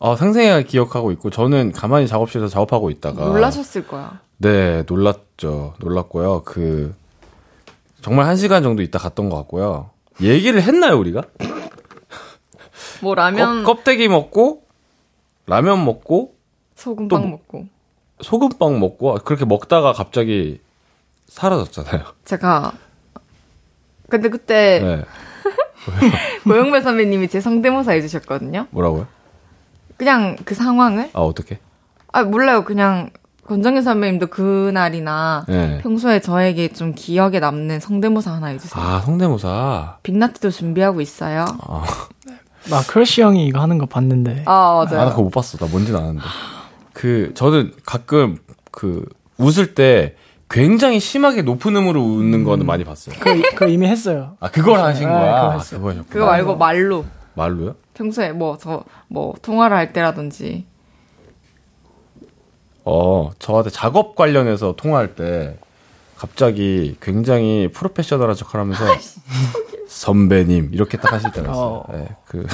[0.00, 3.24] 어, 상생이가 기억하고 있고, 저는 가만히 작업실에서 작업하고 있다가.
[3.24, 4.20] 놀라셨을 거야.
[4.38, 5.74] 네, 놀랐죠.
[5.80, 6.42] 놀랐고요.
[6.44, 6.94] 그,
[8.00, 9.90] 정말 한 시간 정도 있다 갔던 것 같고요.
[10.20, 11.22] 얘기를 했나요, 우리가?
[13.02, 14.62] 뭐 라면 껍, 껍데기 먹고,
[15.46, 16.34] 라면 먹고,
[16.76, 17.66] 소금빵 또 뭐- 먹고
[18.20, 20.60] 소금빵 먹고, 그렇게 먹다가 갑자기
[21.26, 22.04] 사라졌잖아요.
[22.24, 22.72] 제가
[24.08, 25.04] 근데 그때 네.
[26.44, 28.66] 고영배 선배님이 제 성대모사 해주셨거든요.
[28.70, 29.06] 뭐라고요?
[29.98, 31.58] 그냥 그 상황을 아, 어떻게?
[32.12, 32.64] 아 몰라요.
[32.64, 33.10] 그냥
[33.46, 35.78] 권정열 선배님도 그날이나 네.
[35.82, 38.82] 평소에 저에게 좀 기억에 남는 성대모사 하나 해주세요.
[38.82, 39.98] 아, 성대모사.
[40.02, 41.44] 빅나티도 준비하고 있어요.
[41.62, 41.84] 아,
[42.70, 44.44] 나 크러쉬 형이 이거 하는 거 봤는데.
[44.46, 45.10] 아 아, 나 맞아요.
[45.10, 45.58] 그거 못 봤어.
[45.58, 46.22] 나 뭔지는 아는데.
[46.92, 48.38] 그, 저는 가끔,
[48.72, 49.04] 그,
[49.38, 50.16] 웃을 때
[50.50, 53.14] 굉장히 심하게 높은 음으로 웃는 거는 많이 봤어요.
[53.20, 54.36] 그거, 그거 이미 했어요.
[54.40, 55.20] 아, 그걸 하신 아, 거야?
[55.20, 55.80] 그거 아, 했어요.
[55.80, 56.12] 그거 하셨구나.
[56.12, 57.04] 그거 말고 말로
[57.38, 57.76] 말로요?
[57.94, 60.66] 평소에 뭐저뭐 통화를 할 때라든지
[62.84, 65.58] 어, 저한테 작업 관련해서 통화할 때
[66.16, 68.84] 갑자기 굉장히 프로페셔널한 척 하면서
[69.88, 71.84] 선배님 이렇게 딱 하실 때가 있어요.
[71.86, 71.92] 어.
[71.92, 72.46] 네, 그,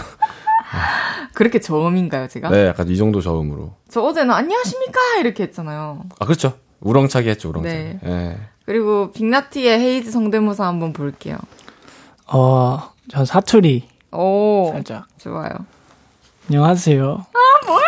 [1.34, 2.50] 그렇게 저음인가요 제가?
[2.50, 3.74] 네, 약간 이 정도 저음으로.
[3.88, 6.04] 저 어제는 안녕하십니까 이렇게 했잖아요.
[6.18, 6.54] 아, 그렇죠.
[6.80, 7.74] 우렁차게 했죠, 우렁차게.
[7.74, 7.98] 네.
[8.02, 8.38] 네.
[8.66, 11.38] 그리고 빅나티의 헤이즈 성대모사 한번 볼게요.
[12.26, 15.06] 어, 전 사투리 오 살짝.
[15.18, 15.50] 좋아요.
[16.48, 17.04] 안녕하세요.
[17.04, 17.84] 아, 뭐야?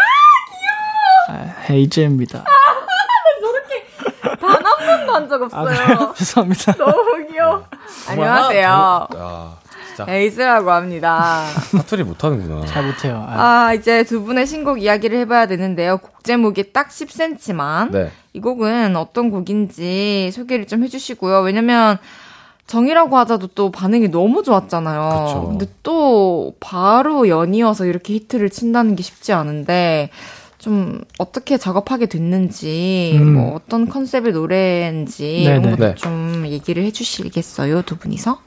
[1.28, 1.40] 귀여워.
[1.40, 2.44] 아, 헤이즈입니다.
[4.40, 5.64] 단한 번도 한적 아, 없어요.
[5.86, 6.14] 그래요?
[6.18, 6.72] 죄송합니다.
[6.76, 7.64] 너무 귀여워.
[8.06, 9.06] 정말 안녕하세요.
[9.16, 10.06] 아, 진짜.
[10.12, 11.44] 에이스라고 합니다.
[11.72, 12.66] 사투리 못하는구나.
[12.66, 13.24] 잘 못해요.
[13.28, 15.98] 아, 아, 이제 두 분의 신곡 이야기를 해봐야 되는데요.
[15.98, 17.90] 곡 제목이 딱 10cm만.
[17.90, 18.10] 네.
[18.32, 21.40] 이 곡은 어떤 곡인지 소개를 좀 해주시고요.
[21.40, 21.98] 왜냐면
[22.66, 25.26] 정이라고 하자도 또 반응이 너무 좋았잖아요.
[25.26, 25.48] 그쵸.
[25.48, 30.10] 근데 또 바로 연이어서 이렇게 히트를 친다는 게 쉽지 않은데
[30.58, 33.34] 좀 어떻게 작업하게 됐는지, 음.
[33.34, 35.44] 뭐 어떤 컨셉의 노래인지 네네.
[35.44, 35.94] 이런 것도 네.
[35.94, 38.38] 좀 얘기를 해주시겠어요, 두 분이서?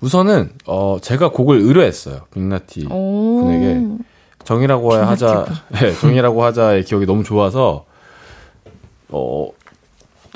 [0.00, 2.20] 우선은 어 제가 곡을 의뢰했어요.
[2.32, 3.40] 빅나티 오.
[3.40, 4.04] 분에게
[4.44, 5.46] 정이라고 하자,
[5.80, 7.84] 네, 정이라고 하자의 기억이 너무 좋아서
[9.08, 9.48] 어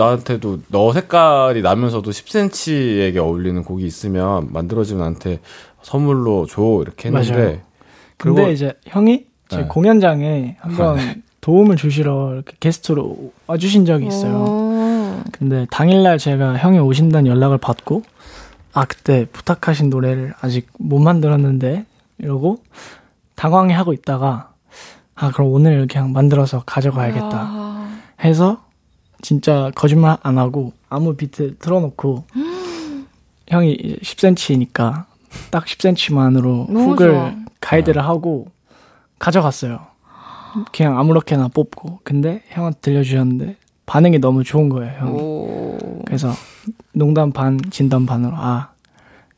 [0.04, 5.40] 나한테도 너 색깔이 나면서도 10cm에게 어울리는 곡이 있으면 만들어지면 나한테
[5.82, 7.46] 선물로 줘 이렇게 했는데 맞아요.
[7.46, 7.62] 근데
[8.42, 9.64] 그리고- 이제 형이 제 네.
[9.66, 10.96] 공연장에 한번
[11.40, 14.36] 도움을 주시러 이렇게 게스트로 와주신 적이 있어요.
[14.36, 15.20] 오.
[15.32, 18.02] 근데 당일날 제가 형이 오신다는 연락을 받고
[18.72, 21.84] 아 그때 부탁하신 노래를 아직 못 만들었는데
[22.18, 22.58] 이러고
[23.36, 24.52] 당황해 하고 있다가
[25.14, 27.98] 아 그럼 오늘 그냥 만들어서 가져가야겠다 아.
[28.22, 28.62] 해서
[29.22, 32.24] 진짜 거짓말 안 하고 아무 비트 틀어놓고
[33.48, 35.04] 형이 10cm니까
[35.50, 37.34] 딱 10cm만으로 너무 훅을 좋아.
[37.60, 38.48] 가이드를 하고
[39.18, 39.80] 가져갔어요.
[40.72, 43.56] 그냥 아무렇게나 뽑고 근데 형한테 들려주셨는데
[43.86, 44.92] 반응이 너무 좋은 거예요.
[44.98, 45.20] 형이.
[45.20, 46.02] 오.
[46.06, 46.32] 그래서
[46.92, 48.72] 농담 반 진담 반으로 아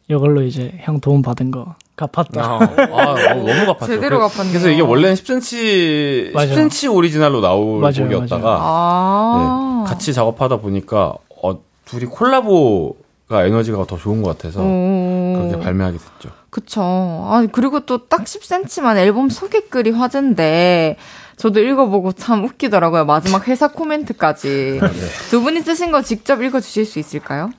[0.08, 2.42] 이걸로 이제 형 도움 받은 거 갚았다.
[2.42, 2.58] 아,
[2.92, 3.86] 아, 너무 갚았죠.
[3.86, 4.52] 제대로 그- 갚았네요.
[4.52, 6.48] 그래서 이게 원래는 10cm, 맞아요.
[6.54, 9.84] 10cm 오리지널로 나올 맞아요, 곡이었다가 아.
[9.84, 15.34] 네, 같이 작업하다 보니까 어, 둘이 콜라보가 에너지가 더 좋은 것 같아서 오.
[15.48, 16.30] 그렇게 발매하게 됐죠.
[16.50, 16.80] 그쵸.
[16.82, 20.96] 아, 그리고 또 딱 10cm만 앨범 소개글이 화제인데,
[21.36, 23.06] 저도 읽어보고 참 웃기더라고요.
[23.06, 24.78] 마지막 회사 코멘트까지.
[24.80, 24.88] 네.
[25.30, 27.50] 두 분이 쓰신 거 직접 읽어주실 수 있을까요?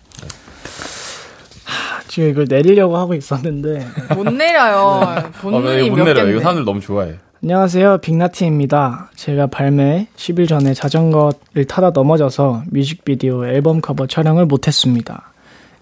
[2.08, 4.78] 지금 이걸 내리려고 하고 있었는데 못 내려요.
[5.04, 6.14] 어, 본문이 이거 몇못 내려요.
[6.16, 6.32] 개인데.
[6.32, 7.14] 이거 사람들 너무 좋아해.
[7.44, 9.10] 안녕하세요 빅나티입니다.
[9.16, 15.34] 제가 발매 10일 전에 자전거를 타다 넘어져서 뮤직비디오 앨범 커버 촬영을 못했습니다.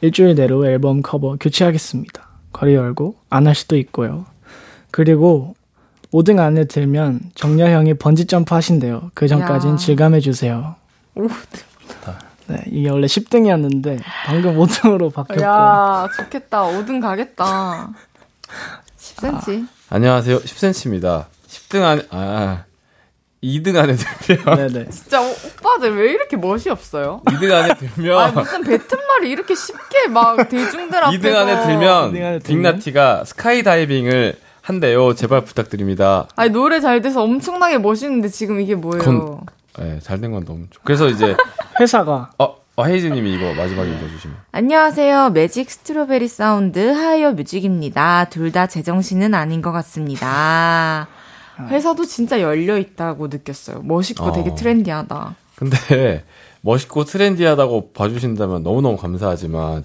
[0.02, 2.28] 일주일 내로 앨범 커버 교체하겠습니다.
[2.52, 4.26] 거리 열고 안 할 수도 있고요.
[4.90, 5.54] 그리고
[6.12, 9.12] 5등 안에 들면 정야 형이 번지 점프 하신대요.
[9.14, 9.76] 그 전까진 야.
[9.78, 10.76] 질감해 주세요.
[12.52, 16.64] 네, 이게 원래 10등이었는데 방금 5등으로 바뀌었고 야, 좋겠다.
[16.64, 17.90] 5등 가겠다.
[19.00, 19.68] 10cm.
[19.90, 20.40] 안녕하세요.
[20.40, 21.26] 10cm입니다.
[21.48, 22.64] 10등 안에, 아,
[23.44, 24.90] 2등 안에 들면, 네네.
[24.90, 27.22] 진짜 오, 오빠들 왜 이렇게 멋이 없어요?
[27.26, 31.18] 2등 안에 아니, 들면, 무슨 뱉은 말이 이렇게 쉽게 막 대중들 앞에서.
[31.22, 32.42] 2등 안에 들면, 2등 안에 들면?
[32.42, 35.16] 빅나티가 스카이 다이빙을 한대요.
[35.16, 36.28] 제발 부탁드립니다.
[36.36, 39.42] 아니, 노래 잘 돼서 엄청나게 멋있는데 지금 이게 뭐예요?
[39.80, 40.82] 네, 잘된 건 너무 좋.
[40.84, 41.36] 그래서 이제,
[41.80, 44.38] 회사가 어, 어 헤이즈님이 이거 마지막에 읽어주시면.
[44.52, 45.30] 안녕하세요.
[45.32, 48.26] 매직 스트로베리 사운드 하이어 뮤직입니다.
[48.26, 51.08] 둘 다 제정신은 아닌 것 같습니다.
[51.70, 53.82] 회사도 진짜 열려 있다고 느꼈어요.
[53.84, 54.32] 멋있고 어.
[54.32, 55.36] 되게 트렌디하다.
[55.56, 56.24] 근데
[56.62, 59.84] 멋있고 트렌디하다고 봐주신다면 너무너무 감사하지만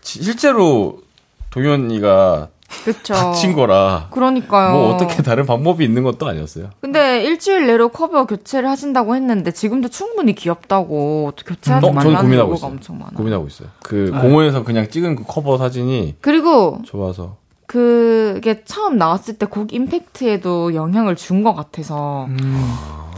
[0.00, 1.02] 지- 실제로
[1.50, 2.48] 동현이가
[2.84, 3.14] 그쵸.
[3.14, 4.72] 다친 거라 그러니까요.
[4.72, 6.70] 뭐 어떻게 다른 방법이 있는 것도 아니었어요.
[6.80, 12.20] 근데 일주일 내로 커버 교체를 하신다고 했는데 지금도 충분히 귀엽다고 또 교체하지 어, 저는 말라는
[12.22, 12.70] 고민하고 있어요.
[12.70, 13.10] 엄청 많아.
[13.16, 13.68] 고민하고 있어요.
[13.82, 20.74] 그 공원에서 그냥 찍은 그 커버 사진이 그리고 좋아서 그게 처음 나왔을 때 곡 임팩트에도
[20.74, 22.28] 영향을 준 것 같아서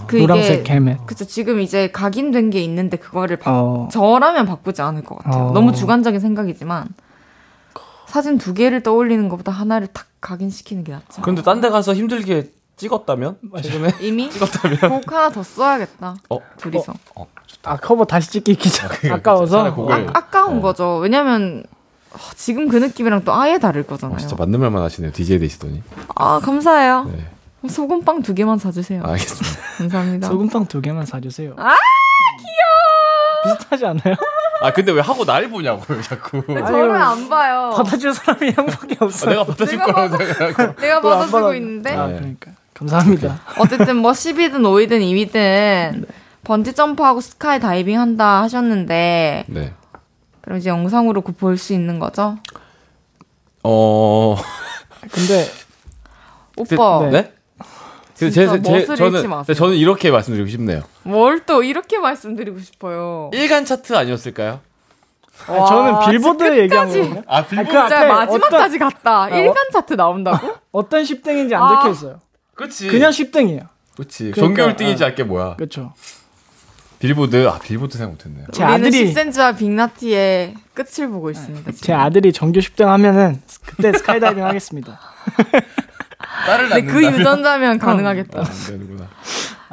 [0.07, 1.07] 그 노란색 헬멧.
[1.07, 3.89] 그쵸 지금 이제 각인된 게 있는데 그거를 바, 어.
[3.91, 5.47] 저라면 바꾸지 않을 것 같아요.
[5.49, 5.53] 어.
[5.53, 6.87] 너무 주관적인 생각이지만
[8.13, 11.23] 사진 두 개를 떠올리는 것보다 하나를 탁 각인시키는 게 낫죠.
[11.23, 16.17] 그런데 딴 데 가서 힘들게 찍었다면 최근에 이미 찍었다면 곡 하나 더 써야겠다.
[16.29, 16.93] 어 둘이서.
[17.15, 17.27] 어,
[17.63, 20.61] 아 커버 다시 찍기 귀찮 그러니까 아까워서 아, 아까운 어.
[20.61, 20.97] 거죠.
[20.99, 21.65] 왜냐면
[22.13, 24.17] 어, 지금 그 느낌이랑 또 아예 다를 거잖아요.
[24.17, 25.11] 어, 진짜 맞는 말만 하시네요.
[25.13, 25.83] DJ 되시더니.
[26.15, 27.05] 아 감사해요.
[27.05, 29.03] 네, 소금빵 두 개만 사주세요.
[29.05, 29.59] 알겠습니다.
[29.79, 30.29] 감사합니다.
[30.29, 31.55] 소금빵 두 개만 사주세요.
[31.57, 31.75] 아
[32.39, 33.57] 귀여워.
[33.57, 34.15] 비슷하지 않아요?
[34.63, 36.43] 아 근데 왜 하고 날 보냐고 요, 자꾸.
[36.49, 37.73] 왜 저를 안 봐요.
[37.77, 39.31] 받아줄 사람이 형밖에 아, 없어요.
[39.31, 40.81] 내가 받아줄 내가 거라고 생각하고.
[40.81, 42.15] 내가 받아주고 받아- 있는데 아 네.
[42.17, 43.41] 그러니까 감사합니다.
[43.59, 45.01] 어쨌든 뭐 10이든 5이든
[45.33, 46.07] 2이든
[46.45, 49.73] 번지 점프하고 스카이 다이빙 한다 하셨는데 네.
[50.41, 52.37] 그럼 이제 영상으로 그 볼 수 있는 거죠?
[53.65, 54.37] 어.
[55.11, 55.47] 근데
[56.57, 57.33] 오빠 네?
[58.27, 59.55] 그 진짜 제, 제, 멋을 잃지 저는 마세요.
[59.55, 60.83] 저는 이렇게 말씀드리고 싶네요.
[61.03, 63.31] 뭘 또 이렇게 말씀드리고 싶어요.
[63.33, 64.61] 1간 차트 아니었을까요?
[65.49, 66.59] 아니, 저는 와, 빌보드.
[66.61, 67.23] 얘기한 거거든요.
[67.27, 69.25] 아, 그 진짜 앞에 마지막까지 갔다.
[69.25, 69.29] 어?
[69.29, 70.55] 1간 차트 나온다고?
[70.73, 71.69] 어떤 10등인지 안 아.
[71.81, 72.21] 적혀 있어요.
[72.55, 72.87] 그렇지.
[72.89, 73.67] 그냥 10등이에요.
[73.97, 74.31] 그렇지.
[74.33, 75.07] 그러니까, 전교 1등이지 아.
[75.07, 75.57] 알게 뭐야.
[75.57, 75.93] 그렇죠.
[77.01, 77.49] 빌보드.
[77.49, 78.47] 아, 빌보드 생각 못 했네요.
[78.53, 81.73] 제 아들이 10cm와 빅나티의 끝을 보고 있습니다.
[81.73, 81.85] 지금.
[81.85, 85.01] 제 아들이 정규 10등 하면은 그때 스카이다이빙 하겠습니다.
[86.47, 88.41] 딸을 근데 그 유전자면 가능하겠다.
[88.41, 89.09] 아, 안 되는구나.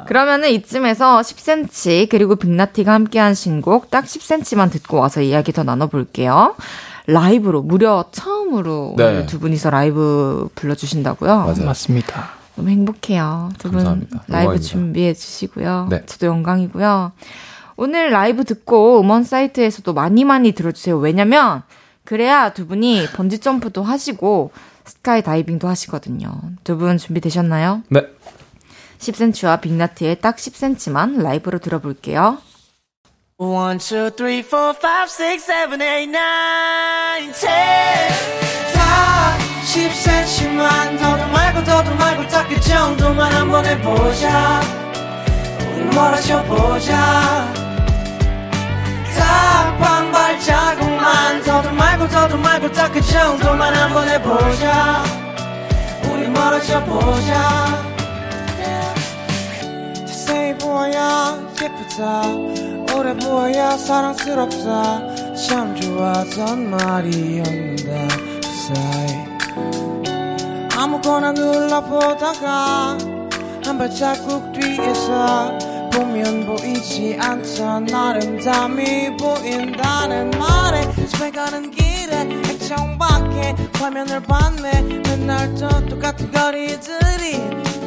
[0.06, 6.54] 그러면은 이쯤에서 10cm 그리고 빅나티가 함께한 신곡 딱 10cm만 듣고 와서 이야기 더 나눠볼게요.
[7.06, 9.04] 라이브로 무려 처음으로 네.
[9.04, 11.36] 오늘 두 분이서 라이브 불러주신다고요.
[11.38, 11.64] 맞아요.
[11.64, 12.30] 맞습니다.
[12.56, 13.50] 너무 행복해요.
[13.58, 13.84] 두 분.
[13.84, 14.58] 라이브 영광입니다.
[14.60, 15.88] 준비해 주시고요.
[15.90, 16.02] 네.
[16.06, 17.12] 저도 영광이고요.
[17.76, 20.98] 오늘 라이브 듣고 음원 사이트에서도 많이 많이 들어주세요.
[20.98, 21.62] 왜냐면
[22.04, 24.50] 그래야 두 분이 번지 점프도 하시고
[24.84, 26.30] 스카이 다이빙도 하시거든요.
[26.64, 27.82] 두 분 준비되셨나요?
[27.88, 28.02] 네.
[28.98, 32.38] 10cm와 빅나트의 딱 10cm만 라이브로 들어볼게요.
[33.38, 38.12] One, two, three, four, five, six, seven, eight, nine, ten.
[38.74, 39.38] 다
[39.72, 44.60] 10cm만 더도 말고 더도 말고 딱 그 정도만 한번 해보자.
[45.74, 47.54] 우리 멀어져 보자.
[49.16, 55.02] 딱 반 발자국 만 더도 말고 더도 말고 딱 그 정도만 한번 해보자.
[56.04, 57.90] 우리 멀어져 보자.
[60.06, 62.22] 자세히 보아야 예쁘다
[62.94, 68.08] 오래 보아야 사랑스럽다 참 좋아하던 말이었는데
[68.40, 68.40] 그
[68.74, 69.10] 사이
[70.76, 72.96] 아무거나 눌러보다가
[73.64, 75.58] 한 발자국 뒤에서
[75.90, 84.82] 보면 보이지 않던 아름다움이 보인다는 말에 집에 가는 길에 액정 밖에 화면을 봤네.
[85.04, 87.36] 맨날 또 똑같은 거리들이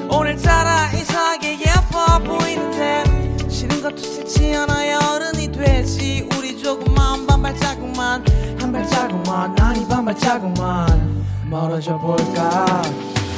[0.10, 3.04] 오늘따라 이상하게 예뻐 보이는데
[3.50, 4.74] 싫은 것도 싫지 않아
[5.16, 6.28] 어른이 되지.
[6.38, 8.26] 우리 조금만 반발자국만
[8.60, 12.82] 한 발자국만 아니 반발자국만 멀어져 볼까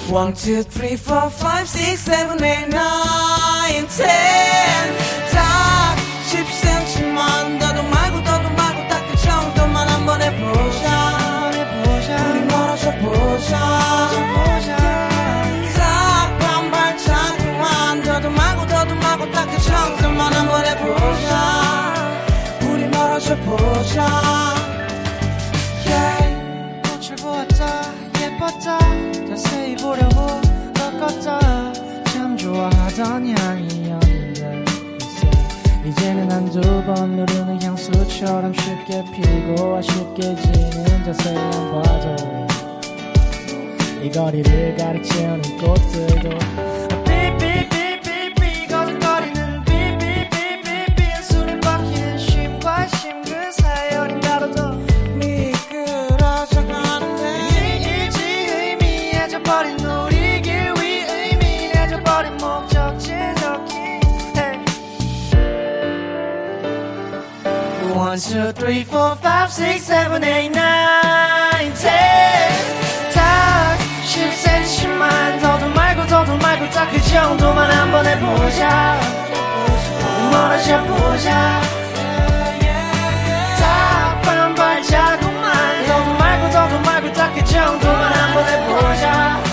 [0.10, 4.98] One, two, three, four, five, six, seven, eight, nine, ten.
[5.34, 5.96] 딱
[6.30, 11.52] 10cm만 더도 말고 더도 말고 딱 그 정도만 한번 해보자.
[12.22, 14.06] 우리 멀어져 보자.
[23.46, 24.45] 보자.
[27.36, 27.82] 보았다
[28.22, 28.80] 예뻤다
[29.28, 30.40] 자세히 보려고
[30.74, 31.74] 꺾었다
[32.06, 34.66] 참 좋아하던 향이었는데
[35.86, 42.48] 이제는 한두 번 누르는 향수처럼 쉽게 피고 아쉽게 지는 자세히 안 봐도
[44.02, 46.65] 이 거리를 가르치는 꽃들도
[68.36, 72.52] two, three, four, five, six, seven, eight, nine, ten.
[73.14, 79.00] 딱 10cm만 더도 말고 더도 말고 딱 그 정도만 한번 해보자.
[80.32, 81.62] 멀어져 보자.
[83.62, 89.45] 딱 반발자국만 더도 말고 더도 말고 딱 그 정도만 한번 해보자.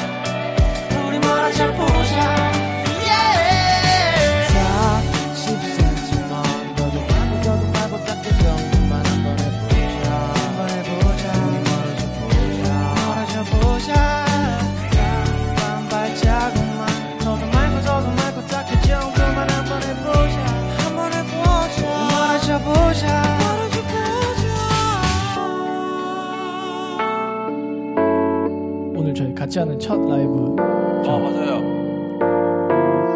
[29.43, 31.61] 같이 하는 첫 라이브 아 맞아요.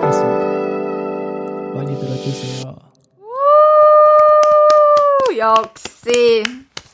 [0.01, 0.45] 그렇습니다.
[1.73, 2.77] 많이 들어주세요.
[5.31, 6.43] 오, 역시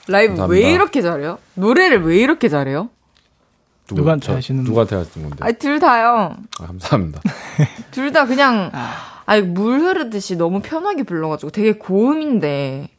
[0.07, 0.47] 라이브 감사합니다.
[0.49, 1.39] 왜 이렇게 잘해요?
[1.55, 2.91] 노래를 왜 이렇게 잘해요?
[3.87, 5.43] 누구, 누구한테 저, 하시는 누구한테 하시는 건데?
[5.47, 6.37] 아니 둘 다요.
[6.61, 7.23] 아, 감사합니다.
[7.91, 8.71] 둘 다 그냥
[9.25, 12.91] 아니 물 흐르듯이 너무 편하게 불러가지고 되게 고음인데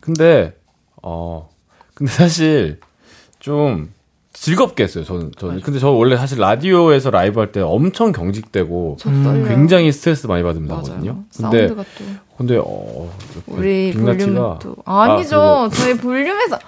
[0.00, 0.56] 근데
[1.02, 1.50] 어
[1.92, 2.80] 근데 사실
[3.40, 3.92] 좀
[4.38, 5.02] 즐겁게 했어요.
[5.04, 9.48] 저는 저는 근데 저 원래 사실 라디오에서 라이브 할 때 엄청 경직되고 떨려요.
[9.48, 10.68] 굉장히 스트레스 많이 받으면.
[10.68, 11.24] 나거든요.
[11.36, 11.84] 근데 또
[12.36, 13.10] 근데 어
[13.46, 15.40] 우리 빅나티가 볼륨도 아니죠.
[15.40, 16.58] 아, 저희 볼륨에서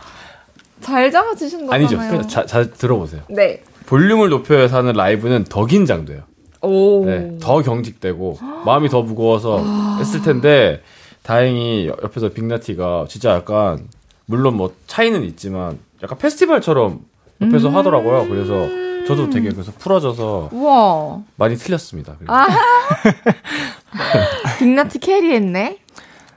[0.81, 1.97] 잘 잡아주신 아니죠.
[1.99, 2.27] 거잖아요.
[2.27, 3.23] 자, 자 들어보세요.
[3.29, 3.63] 네.
[3.87, 6.23] 볼륨을 높여서 하는 라이브는 더 긴장돼요.
[6.63, 7.05] 오.
[7.05, 9.63] 네, 더 경직되고 마음이 더 무거워서
[9.99, 10.83] 했을 텐데
[11.23, 13.87] 다행히 옆에서 빅나티가 진짜 약간
[14.27, 17.01] 물론 뭐 차이는 있지만 약간 페스티벌처럼
[17.41, 18.29] 옆에서 하더라고요.
[18.29, 18.69] 그래서
[19.07, 21.21] 저도 되게 그래서 풀어져서 우와.
[21.37, 22.15] 많이 틀렸습니다.
[22.19, 22.33] 그래서.
[22.33, 22.47] 아.
[24.59, 25.79] 빅나트 캐리했네.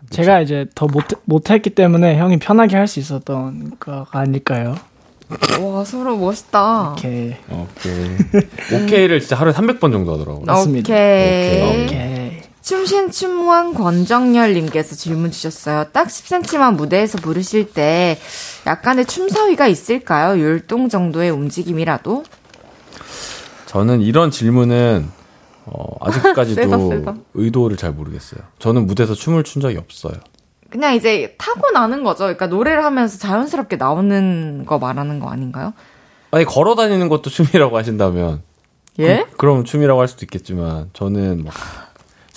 [0.10, 4.76] 제가 이제 더 못, 못했기 때문에 형이 편하게 할 수 있었던 거 아닐까요?
[5.62, 6.96] 와 서로 멋있다.
[7.00, 7.38] 이렇게.
[7.50, 8.82] 오케이.
[8.84, 10.44] 오케이를 진짜 하루에 300번 정도 하더라고요.
[10.46, 10.92] 맞습니다.
[10.94, 11.86] 오케이.
[11.86, 12.21] 오케이.
[12.62, 15.86] 춤신춤왕 권정열님께서 질문 주셨어요.
[15.92, 18.18] 딱 10cm만 무대에서 부르실 때
[18.68, 20.40] 약간의 춤사위가 있을까요?
[20.40, 22.24] 율동 정도의 움직임이라도?
[23.66, 25.10] 저는 이런 질문은
[25.66, 27.16] 어, 아직까지도 세다, 세다.
[27.34, 28.42] 의도를 잘 모르겠어요.
[28.60, 30.14] 저는 무대에서 춤을 춘 적이 없어요.
[30.70, 32.24] 그냥 이제 타고 나는 거죠.
[32.24, 35.74] 그러니까 노래를 하면서 자연스럽게 나오는 거 말하는 거 아닌가요?
[36.32, 38.42] 아니 걸어 다니는 것도 춤이라고 하신다면
[39.00, 39.26] 예?
[39.38, 41.54] 그, 럼 춤이라고 할 수도 있겠지만 저는 막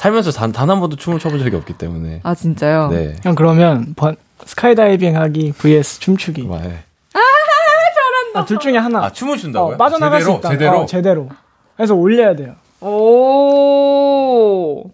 [0.05, 2.89] 살면서 단단한 번도 춤을 춰본 적이 없기 때문에 아 진짜요?
[2.89, 3.17] 네.
[3.23, 6.43] 형 그러면 번, 스카이다이빙 하기 vs 춤추기.
[6.43, 6.85] 막, 네.
[8.35, 9.05] 아, 둘 중에 하나.
[9.05, 9.75] 아 춤을 춘다고요?
[9.75, 10.35] 어, 빠져나갈 제대로?
[10.35, 10.49] 수 있다.
[10.51, 10.81] 제대로?
[10.81, 11.29] 어, 제대로.
[11.77, 12.55] 그래서 올려야 돼요.
[12.83, 14.91] 오.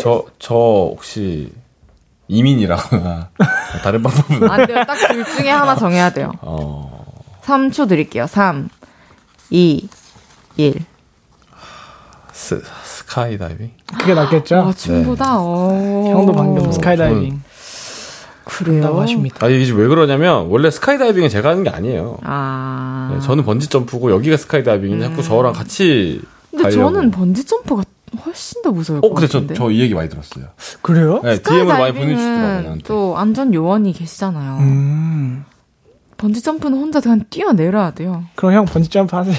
[0.00, 1.52] 저, 저 혹시
[2.26, 3.28] 이민이라거나
[3.84, 4.84] 다른 방법은 안 돼요.
[4.84, 6.32] 딱 둘 중에 하나 정해야 돼요.
[6.40, 7.04] 어,
[7.44, 8.26] 3초 드릴게요.
[8.26, 8.68] 3,
[9.50, 9.88] 2,
[10.56, 10.84] 1.
[12.32, 12.60] 스,
[13.14, 13.70] 스카이다이빙?
[13.98, 14.56] 그게 낫겠죠?
[14.56, 16.04] 아, 춤보다, 어.
[16.12, 17.42] 형도 방금 스카이다이빙
[18.44, 19.00] 그래요?
[19.00, 19.44] 하십니다.
[19.44, 22.18] 아 이게 지금 왜 그러냐면 원래 스카이다이빙은 제가 하는 게 아니에요.
[22.22, 23.10] 아.
[23.12, 26.82] 네, 저는 번지 점프고 여기가 스카이다이빙인데 자꾸 저랑 같이 근데 가려고.
[26.92, 27.82] 저는 번지 점프가
[28.24, 29.54] 훨씬 더 무서울 어 것 근데 저 같은데.
[29.54, 30.46] 저이 얘기 많이 들었어요.
[30.82, 31.20] 그래요?
[31.22, 32.78] 네, DM을 많이 보내주시더라고요.
[32.84, 34.58] 또 안전 요원이 계시잖아요.
[34.58, 35.44] 음.
[36.16, 38.24] 번지 점프는 혼자 그냥 뛰어 내려야 돼요.
[38.36, 39.36] 그럼 형 번지 점프 하세요.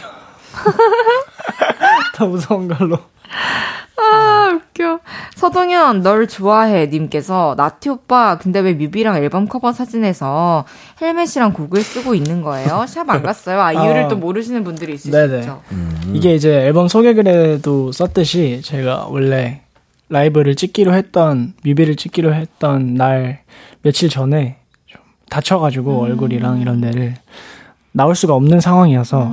[2.15, 2.97] 더 무서운 걸로.
[3.97, 4.99] 아, 웃겨.
[5.35, 6.87] 서동현, 널 좋아해.
[6.87, 10.65] 님께서, 나티 오빠, 근데 왜 뮤비랑 앨범 커버 사진에서
[11.01, 12.85] 헬멧이랑 고글 쓰고 있는 거예요?
[12.87, 13.61] 샵 안 갔어요?
[13.61, 14.07] 아, 이유를 아.
[14.07, 15.27] 또 모르시는 분들이 있을 네네.
[15.27, 15.61] 수 있죠.
[16.13, 19.61] 이게 이제 앨범 소개글에도 썼듯이 제가 원래
[20.09, 23.43] 라이브를 찍기로 했던 뮤비를 찍기로 했던 날
[23.81, 27.15] 며칠 전에 좀 다쳐가지고 얼굴이랑 이런 데를
[27.93, 29.31] 나올 수가 없는 상황이어서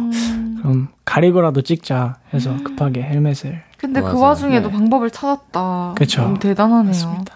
[0.60, 4.20] 그럼 가리고라도 찍자 해서 급하게 헬멧을 근데 그 맞아요.
[4.20, 4.72] 와중에도 네.
[4.74, 5.94] 방법을 찾았다.
[5.96, 6.22] 그쵸.
[6.22, 6.86] 너무 대단하네요.
[6.90, 7.34] 맞습니다.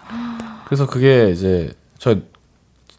[0.65, 2.15] 그래서 그게 이제 저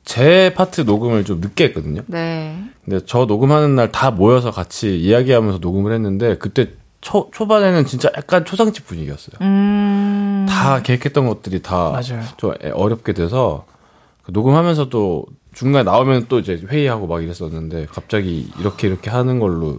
[0.05, 2.03] 제 파트 녹음을 좀 늦게 했거든요.
[2.09, 2.63] 네.
[2.85, 8.45] 근데 저 녹음하는 날 다 모여서 같이 이야기하면서 녹음을 했는데 그때 초 초반에는 진짜 약간
[8.45, 9.37] 초상집 분위기였어요.
[9.41, 10.45] 음.
[10.47, 12.23] 다 계획했던 것들이 다 맞아요.
[12.37, 13.65] 좀 어렵게 돼서
[14.25, 15.25] 그 녹음하면서도
[15.55, 19.79] 중간에 나오면 또 이제 회의하고 막 이랬었는데 갑자기 이렇게 이렇게 하는 걸로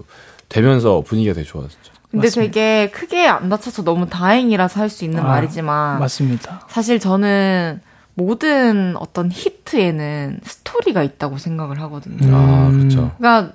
[0.50, 1.94] 되면서 분위기가 되게 좋아졌죠.
[2.16, 2.52] 근데 맞습니다.
[2.54, 6.62] 되게 크게 안 다쳐서 너무 다행이라서 할 수 있는 아, 말이지만 맞습니다.
[6.70, 7.82] 사실 저는
[8.14, 12.36] 모든 어떤 히트에는 스토리가 있다고 생각을 하거든요.
[12.36, 12.78] 아, 음.
[12.80, 13.12] 그렇죠.
[13.18, 13.54] 그러니까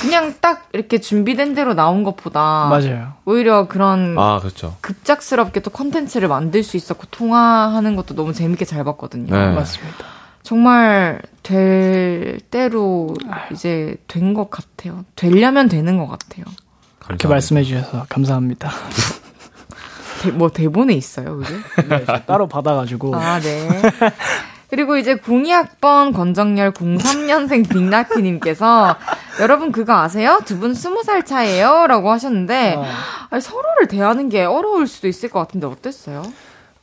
[0.00, 3.12] 그냥 딱 이렇게 준비된 대로 나온 것보다 맞아요.
[3.26, 4.76] 오히려 그런 아, 그렇죠.
[4.80, 9.32] 급작스럽게 또 컨텐츠를 만들 수 있었고 통화하는 것도 너무 재밌게 잘 봤거든요.
[9.32, 9.52] 네.
[9.54, 10.06] 맞습니다.
[10.42, 13.14] 정말 될 때로
[13.52, 15.04] 이제 된 것 같아요.
[15.16, 16.46] 되려면 되는 것 같아요.
[17.08, 18.70] 그렇게 말씀해 주셔서 감사합니다.
[20.22, 21.88] 대- 뭐 대본에 있어요, 그게?
[21.88, 23.68] 네, 저 따로 받아가지고 아, 네.
[24.68, 28.96] 그리고 이제 02학번 권정열 03년생 빅나티님께서
[29.40, 30.40] 여러분 그거 아세요?
[30.44, 31.86] 두분 20살 차이에요?
[31.86, 32.84] 라고 하셨는데 어.
[33.30, 36.22] 아니, 서로를 대하는 게 어려울 수도 있을 것 같은데 어땠어요?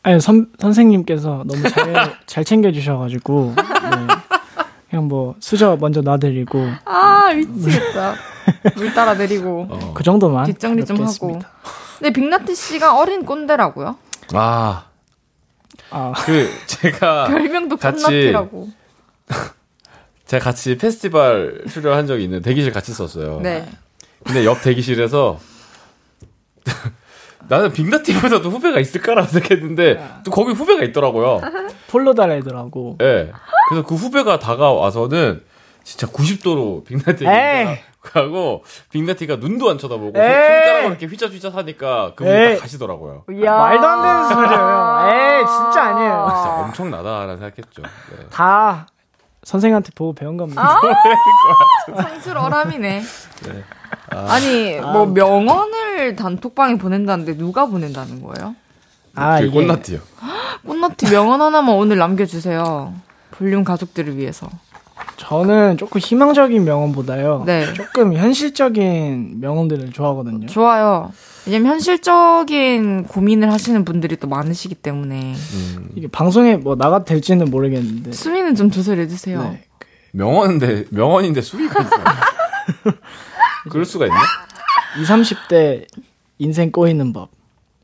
[0.02, 3.64] 아니 선, 선생님께서 너무 잘, 잘 챙겨주셔가지고 네.
[4.96, 8.16] 그냥 뭐 수저 먼저 놔드리고 아 미치겠다.
[8.78, 9.94] 물 따라 내리고 어.
[9.94, 11.04] 그 정도만 뒷정리 좀 하고.
[11.08, 11.50] 했습니다.
[12.00, 13.98] 근데 빅나티 씨가 어린 꼰대라고요?
[14.34, 14.86] 아,
[15.90, 18.70] 아, 그 제가 별명도 같이- 꼰나티라고.
[20.28, 23.42] 제가 같이 페스티벌 출연한 적이 있는데 대기실 같이 썼어요.
[23.42, 23.68] 네.
[24.24, 25.40] 근데 옆 대기실에서
[27.48, 31.42] 나는 빅나팀보다도 후배가 있을까라고 생각했는데 또 거기 후배가 있더라고요.
[31.90, 32.98] 폴로 달애더라고.
[33.02, 33.06] 예.
[33.06, 33.32] 네.
[33.70, 35.44] 그래서 그 후배가 다가와서는
[35.84, 37.78] 진짜 90도로 빅나티에게 에이.
[38.14, 40.12] 하고 빅나티가 눈도 안 쳐다보고.
[40.18, 42.56] 손가락으로 이렇게 휘젓휘젓 하니까 그분이 에이.
[42.56, 43.24] 딱 가시더라고요.
[43.28, 45.08] 말도 안 되는 소리예요.
[45.10, 46.28] 에이, 진짜 아니에요.
[46.36, 47.82] 진짜 엄청나다라는 생각했죠.
[47.82, 48.26] 네.
[48.32, 48.88] 다
[49.44, 50.62] 선생한테 보고 배운 겁니다.
[50.62, 50.82] 아,
[52.02, 53.02] 상술어람이네.
[54.10, 58.56] 아니, 뭐 명언을 단톡방에 보낸다는데 누가 보낸다는 거예요?
[59.16, 60.00] 아, 되게 이게 꽃나티요.
[60.66, 62.94] 꽃나티 명언 하나만 오늘 남겨주세요.
[63.38, 64.50] 볼륨 가족들을 위해서.
[65.18, 67.44] 저는 조금 희망적인 명언보다요.
[67.46, 67.74] 네.
[67.74, 70.48] 조금 현실적인 명언들을 좋아하거든요.
[70.48, 71.12] 좋아요.
[71.46, 75.36] 왜냐면 현실적인 고민을 하시는 분들이 또 많으시기 때문에.
[75.36, 75.90] 음.
[75.96, 78.12] 이게 방송에 뭐 나가도 될지는 모르겠는데.
[78.12, 79.42] 수위는 좀 조절해 주세요.
[79.44, 79.64] 네.
[80.12, 82.04] 명언인데 명언인데 수위가 있어요.
[83.70, 84.18] 그럴 수가 있나?
[85.02, 85.88] 20, 30대
[86.40, 87.30] 인생 꼬이는 법.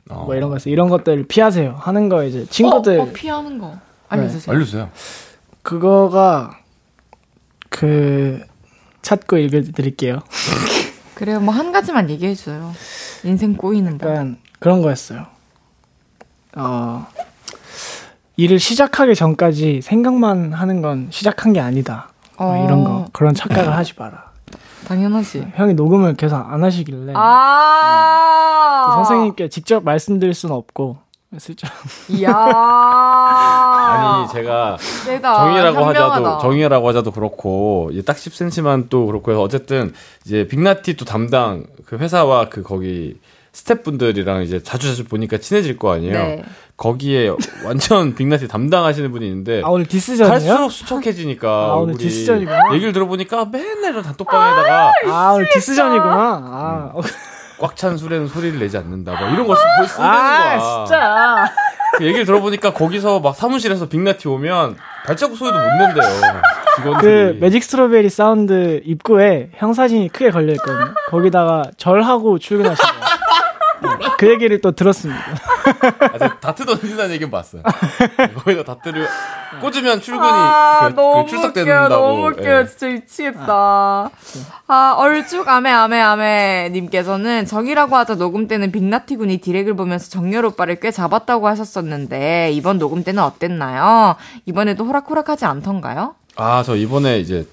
[0.10, 0.24] 어.
[0.26, 1.76] 뭐 이런 거에서 이런 것들을 피하세요.
[1.78, 3.78] 하는 거 이제 친구들 어, 어, 피하는 거.
[4.10, 4.54] 알려주세요.
[4.54, 4.90] 알려주세요.
[5.62, 6.58] 그거가
[7.70, 8.42] 그
[9.02, 10.20] 찾고 읽어드릴게요.
[11.16, 11.40] 그래요.
[11.40, 12.72] 뭐 한 가지만 얘기해 줘요.
[13.24, 14.10] 인생 꼬이는 법.
[14.10, 15.26] 약간 그런 거였어요.
[16.58, 17.08] 어
[18.38, 22.10] 일을 시작하기 전까지 생각만 하는 건 시작한 게 아니다.
[22.38, 22.66] 뭐 어.
[22.66, 24.32] 이런 거 그런 착각을 하지 마라.
[24.88, 25.52] 당연하지.
[25.56, 28.84] 형이 녹음을 계속 안 하시길래 아.
[28.88, 30.98] 또 선생님께 직접 말씀드릴 수는 없고
[31.40, 31.70] 슬쩍
[32.10, 32.32] 이야.
[32.36, 34.78] 아니 제가.
[35.22, 36.40] 정의라고 하자도.
[36.40, 39.94] 정의라고 하자도 그렇고 이제 딱 10cm만 또 그렇고 해서 어쨌든
[40.26, 43.18] 이제 빅나티 또 담당 그 회사와 그 거기
[43.54, 46.14] 스태프분들이랑 이제 자주 자주 보니까 친해질 거 아니에요.
[46.14, 46.44] 네.
[46.78, 47.32] 거기에
[47.66, 50.28] 완전 빅나티 담당하시는 분이 있는데 아 오늘 디스전이요?
[50.32, 51.96] 갈수록 수척해지니까 아, 오늘.
[51.98, 52.74] 디스전이구나.
[52.74, 56.14] 얘기를 들어보니까 맨날 이런 단톡방에다가 아 오늘 디스전이구나.
[56.14, 57.02] 아, 어,
[57.62, 59.14] 꽉 찬 수레는 소리를 내지 않는다.
[59.20, 59.62] 뭐 이런 거 쓰-
[59.94, 60.20] 쓰는 거야.
[60.20, 61.52] 아 진짜.
[61.98, 66.04] 그 얘기를 들어보니까 거기서 막 사무실에서 빅나티 오면 발자국 소리도 못 낸대요.
[66.76, 67.40] 그 직원들이.
[67.40, 70.94] 매직 스트로베리 사운드 입구에 형 사진이 크게 걸려 있거든요.
[71.10, 73.02] 거기다가 절하고 출근하시네요.
[74.18, 75.22] 그 얘기를 또 들었습니다.
[76.00, 77.62] 아, 저 다트 던진다는 얘기는 봤어요.
[78.36, 79.08] 거기다 다트를
[79.62, 81.90] 꽂으면 출근이 아, 그, 너무 그 출석 웃겨, 된다고.
[81.96, 82.60] 너무 웃겨요.
[82.62, 82.66] 예.
[82.66, 84.10] 진짜 미치겠다.
[84.68, 90.46] 아, 얼쭉 아메 아메 아메 님께서는 정이라고 하자 녹음 때는 빅나티 군이 디렉을 보면서 정열
[90.46, 94.16] 오빠를 꽤 잡았다고 하셨었는데 이번 녹음 때는 어땠나요?
[94.46, 96.16] 이번에도 호락호락하지 않던가요?
[96.38, 97.46] 아, 저 이번에 이제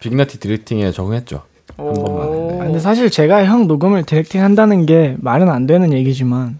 [0.00, 1.42] 빅나티 directing에 적응했죠.
[1.76, 2.26] 한 번만.
[2.28, 2.58] 오.
[2.60, 6.58] 아, 근데 사실 제가 형 녹음을 directing 한다는 게 말은 안 되는 얘기지만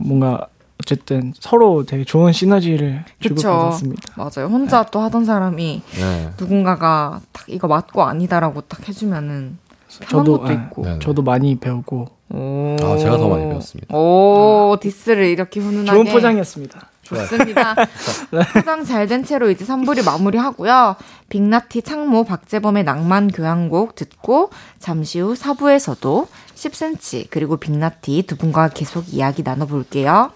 [0.00, 0.46] 뭔가
[0.80, 3.34] 어쨌든 서로 되게 좋은 시너지를 그쵸.
[3.36, 4.02] 주고 받았습니다.
[4.16, 4.48] 맞아요.
[4.50, 6.30] 혼자 또 하던 사람이 네.
[6.38, 9.58] 누군가가 딱 이거 맞고 아니다라고 딱 해주면은
[10.00, 10.82] 편한 저도 것도 아, 있고.
[10.82, 10.98] 네네.
[10.98, 12.76] 저도 많이 배우고 오.
[12.82, 13.94] 아, 제가 더 많이 배웠습니다.
[13.96, 15.90] 오, 디스를 이렇게 훈훈하게.
[16.02, 16.88] 좋은 포장이었습니다.
[17.02, 17.74] 좋습니다.
[18.54, 20.96] 포장 잘 된 채로 이제 3부를 마무리하고요.
[21.28, 29.12] 빅나티 창모 박재범의 낭만 교향곡 듣고 잠시 후 4부에서도 10cm 그리고 빅나티 두 분과 계속
[29.12, 30.32] 이야기 나눠볼게요.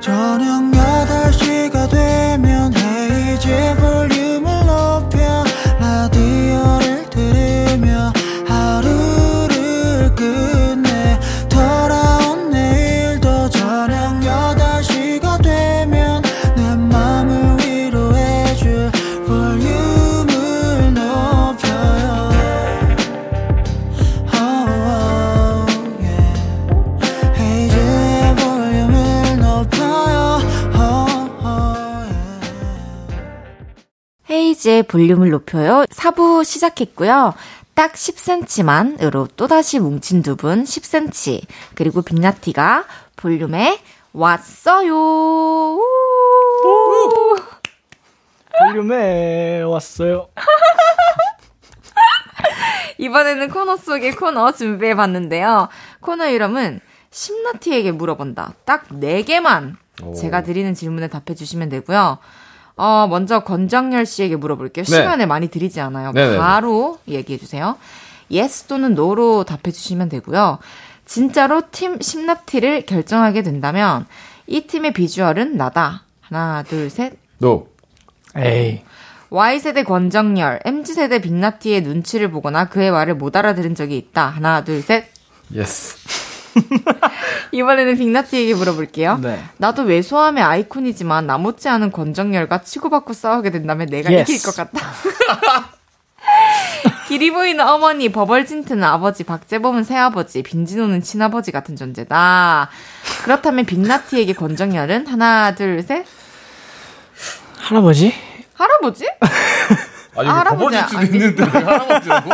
[0.00, 4.13] 저녁 8시가 되면 헤이즈 볼
[34.64, 35.84] 이즈의 볼륨을 높여요.
[35.90, 37.34] 4부 시작했고요.
[37.74, 41.42] 딱 10cm만으로 또다시 뭉친 두 분 10cm
[41.74, 42.84] 그리고 빅나티가
[43.16, 43.80] 볼륨에
[44.12, 44.94] 왔어요.
[44.96, 45.80] 우!
[48.58, 50.28] 볼륨에 왔어요.
[52.98, 55.68] 이번에는 코너 속의 코너 준비해 봤는데요.
[56.00, 58.54] 코너 이름은 심나티에게 물어본다.
[58.64, 60.14] 딱 4개만 오.
[60.14, 62.18] 제가 드리는 질문에 답해 주시면 되고요.
[62.76, 64.84] 어, 먼저 권정열 씨에게 물어볼게요.
[64.84, 64.90] 네.
[64.90, 66.12] 시간을 많이 드리지 않아요.
[66.12, 66.38] 네네네.
[66.38, 67.76] 바로 얘기해 주세요.
[68.32, 70.58] yes 또는 no로 답해 주시면 되고요.
[71.06, 74.06] 진짜로 팀 십나티를 결정하게 된다면
[74.46, 76.04] 이 팀의 비주얼은 나다.
[76.20, 77.14] 하나, 둘, 셋.
[77.38, 77.68] No.
[78.36, 78.82] 에이.
[79.30, 84.26] Y세대 권정열, MZ세대 빅나티의 눈치를 보거나 그의 말을 못 알아들은 적이 있다.
[84.28, 85.06] 하나, 둘, 셋.
[85.54, 86.23] Yes.
[87.52, 89.18] 이번에는 빅나티에게 물어볼게요.
[89.22, 89.42] 네.
[89.58, 94.30] 나도 왜소함의 아이콘이지만 나 못지않은 권정열과 치고받고 싸우게 된다면 내가 Yes.
[94.32, 94.80] 이길 것 같다.
[97.08, 102.70] 기리보이는 어머니, 버벌진트는 아버지, 박재범은 새아버지, 빈지노는 친아버지 같은 존재다.
[103.24, 106.06] 그렇다면 빅나티에게 권정열은 하나, 둘, 셋.
[107.58, 108.12] 할아버지?
[108.54, 109.06] 할아버지?
[110.16, 112.30] 아니, 아, 버버지 할아버지 도 아니- 있는데 왜 할아버지라고?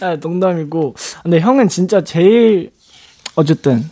[0.00, 0.94] 아, 농담이고.
[1.22, 2.70] 근데 형은 진짜 제일
[3.36, 3.88] 어쨌든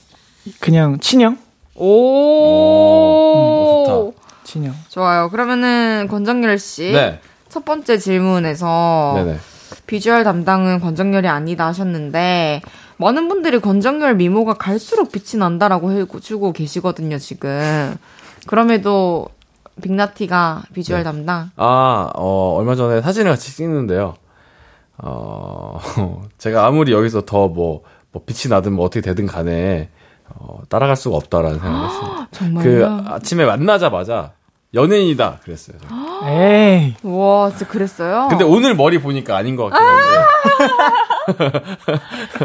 [0.61, 1.39] 그냥 친형?
[1.75, 4.19] 오, 음, 좋다.
[4.45, 4.75] 친형.
[4.89, 5.31] 좋아요.
[5.31, 6.93] 그러면은 권정열 씨.
[6.93, 7.21] 네.
[7.49, 9.39] 첫 번째 질문에서 네네.
[9.87, 12.63] 비주얼 담당은 권정열이 아니다 하셨는데
[12.99, 17.97] 많은 분들이 권정열 미모가 갈수록 빛이 난다라고 해주고 계시거든요 지금
[18.47, 19.29] 그럼에도
[19.83, 21.05] 빅나티가 비주얼 네.
[21.05, 24.15] 담당 아, 어, 얼마 전에 사진을 같이 찍는데요.
[24.99, 25.81] 어,
[26.39, 29.91] 제가 아무리 여기서 더 뭐, 뭐 빛이 나든 뭐 어떻게 되든 간에,
[30.29, 32.29] 어, 따라갈 수가 없다라는 생각을 했습니다.
[32.33, 32.63] 정말요?
[32.63, 34.33] 그 아침에 만나자마자
[34.75, 35.79] 연예인이다 그랬어요.
[35.79, 36.29] 저는.
[36.29, 36.95] 에이.
[37.03, 38.29] 와 진짜 그랬어요?
[38.29, 41.57] 근데 오늘 머리 보니까 아닌 것 같긴 한데.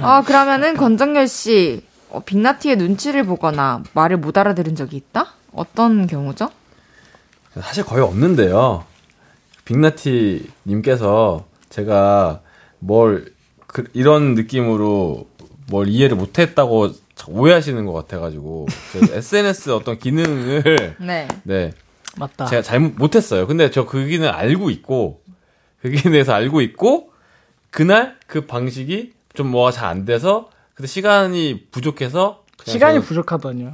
[0.02, 5.34] 아 그러면은 권정열 씨 어, 빅나티의 눈치를 보거나 말을 못 알아들은 적이 있다?
[5.54, 6.50] 어떤 경우죠?
[7.60, 8.86] 사실 거의 없는데요.
[9.66, 12.40] 빅나티 님께서 제가
[12.80, 13.34] 뭘
[13.68, 15.28] 그, 이런 느낌으로
[15.70, 16.90] 뭘 이해를 못했다고
[17.28, 21.72] 오해하시는 것 같아가지고 제 SNS 어떤 기능을 네 네
[22.18, 22.46] 맞다.
[22.46, 23.48] 제가 잘못 못했어요.
[23.48, 25.22] 근데 저 그 기능 알고 있고
[25.82, 27.10] 그게 대해서 알고 있고
[27.72, 33.72] 그날 그 방식이 좀 뭐가 잘 안 돼서 근데 시간이 부족해서 시간이 부족하다뇨.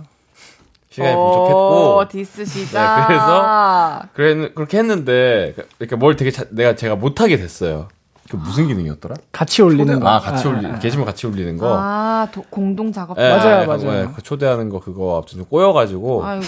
[0.92, 3.08] 시간이 오, 부족했고 디스 시작.
[3.10, 7.90] 네, 그래 그렇게 했는데 그러니까 뭘 되게 자- 내가 제가 못하게 됐어요.
[8.30, 9.16] 그 무슨 기능이었더라?
[9.32, 10.08] 같이 올리는 거.
[10.08, 10.80] 아 같이 아, 올리 아, 아.
[10.80, 11.76] 게시물 같이 올리는 거.
[11.80, 13.18] 아, 도- 공동 작업.
[13.18, 14.02] 예, 맞아요, 예, 맞아요.
[14.02, 16.46] 예, 그 초대하는 거 그거 아무튼 좀 꼬여 가지고 아이고.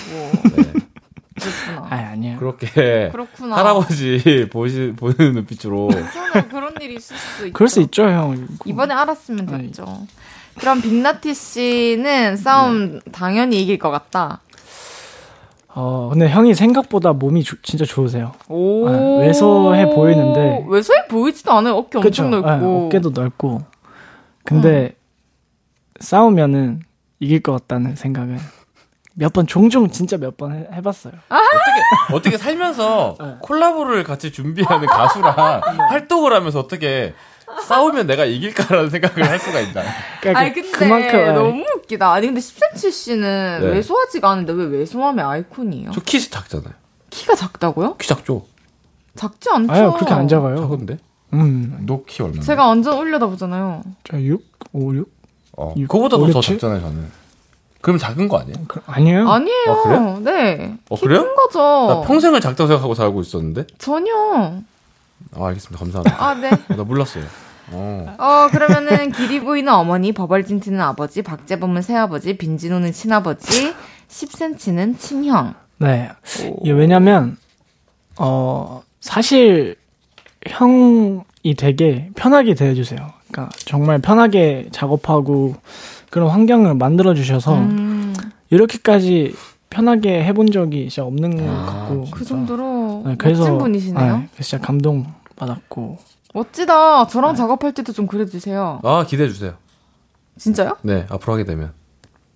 [0.55, 0.71] 네,
[1.39, 1.87] 그렇구나.
[1.89, 2.37] 아, 아니야.
[2.37, 3.55] 그렇게 그렇구나.
[3.57, 6.47] 할아버지 보시 보는 눈빛으로 괜찮아.
[6.47, 7.53] 그런 일이 있을 수 있죠.
[7.53, 8.47] 그럴 수 있죠, 형.
[8.65, 9.45] 이번에 알았으면.
[9.47, 10.05] 됐죠.
[10.59, 12.99] 그럼 빅나티 씨는 싸움 네.
[13.11, 14.41] 당연히 이길 것 같다.
[15.73, 18.33] 어, 근데 형이 생각보다 몸이 주- 진짜 좋으세요.
[18.49, 18.87] 오.
[18.87, 20.65] 아, 왜소해 보이는데.
[20.67, 21.75] 왜소해 보이지도 않아요.
[21.75, 22.23] 어깨 그쵸?
[22.25, 22.49] 엄청 넓고.
[22.49, 23.61] 아, 어깨도 넓고.
[24.43, 24.95] 근데
[25.99, 26.81] 싸우면은
[27.19, 28.37] 이길 것 같다는 생각은
[29.13, 31.13] 몇 번 종종 진짜 몇 번 해봤어요.
[31.29, 33.35] 어떻게 어떻게 살면서 네.
[33.41, 35.35] 콜라보를 같이 준비하는 가수랑
[35.91, 37.13] 활동을 하면서 어떻게
[37.67, 39.81] 싸우면 내가 이길까라는 생각을 할 수가 있나?
[40.21, 42.11] 그러니까 아니 그- 근데 그만큼 아, 너무 웃기다.
[42.11, 43.67] 아니 근데 10cm 씨는 네.
[43.67, 45.91] 왜소하지가 않은데 왜 왜소함의 아이콘이에요?
[45.91, 46.73] 저 키 작잖아요.
[47.09, 47.97] 키가 작다고요?
[47.97, 48.45] 키 작죠?
[49.15, 49.71] 작지 않죠.
[49.73, 50.57] 아유 그렇게 안 작아요.
[50.57, 50.97] 작은데?
[51.33, 52.41] 음, 너 키 얼마나?
[52.41, 53.83] 제가 완전 올려다 보잖아요.
[54.03, 54.41] 저 6,
[54.73, 55.09] 5, 6.
[55.57, 55.73] 어.
[55.77, 56.41] 육, 그거보다 더?
[56.41, 57.21] 작잖아요, 저는.
[57.81, 58.55] 그럼 작은 거 아니에요?
[58.67, 59.27] 그, 아니에요.
[59.29, 59.71] 아니에요.
[59.71, 60.19] 어, 그래요?
[60.23, 60.77] 네.
[60.89, 61.23] 어, 키 그래요?
[61.23, 61.59] 큰 거죠.
[61.59, 63.65] 나 평생을 작다고 생각하고 살고 있었는데.
[63.79, 64.61] 전혀.
[65.35, 65.79] 아, 알겠습니다.
[65.79, 66.23] 감사합니다.
[66.23, 66.49] 아 네.
[66.75, 67.25] 나 몰랐어요.
[67.73, 68.15] 어.
[68.17, 73.73] 어, 그러면은 길이 보이는 어머니, 버벌진 튀는 아버지, 박재범은 새아버지, 빈진호는 친아버지,
[74.09, 75.53] 10cm는 친형.
[75.77, 76.09] 네.
[76.61, 77.37] 이게 왜냐면,
[78.17, 79.77] 어, 사실,
[80.47, 83.13] 형이 되게 편하게 대해주세요.
[83.31, 85.55] 그러니까 정말 편하게 작업하고
[86.09, 88.13] 그런 환경을 만들어주셔서 음,
[88.49, 89.33] 이렇게까지
[89.71, 92.05] 편하게 해본 적이 진짜 없는 것 같고.
[92.11, 94.17] 그 정도로 네, 멋진 분이시네요.
[94.17, 95.05] 네, 그래서 진짜 감동
[95.37, 95.97] 받았고.
[96.33, 97.05] 멋지다.
[97.05, 97.11] 네.
[97.11, 98.81] 저랑 작업할 때도 좀 그래주세요.
[98.83, 99.55] 아, 기대해 주세요.
[100.37, 100.77] 진짜요?
[100.83, 101.73] 네, 앞으로 하게 되면.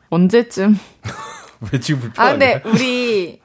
[0.10, 0.78] 언제쯤?
[1.72, 2.32] 왜 지금 아, 불편하냐?
[2.32, 3.42] 근데 우리,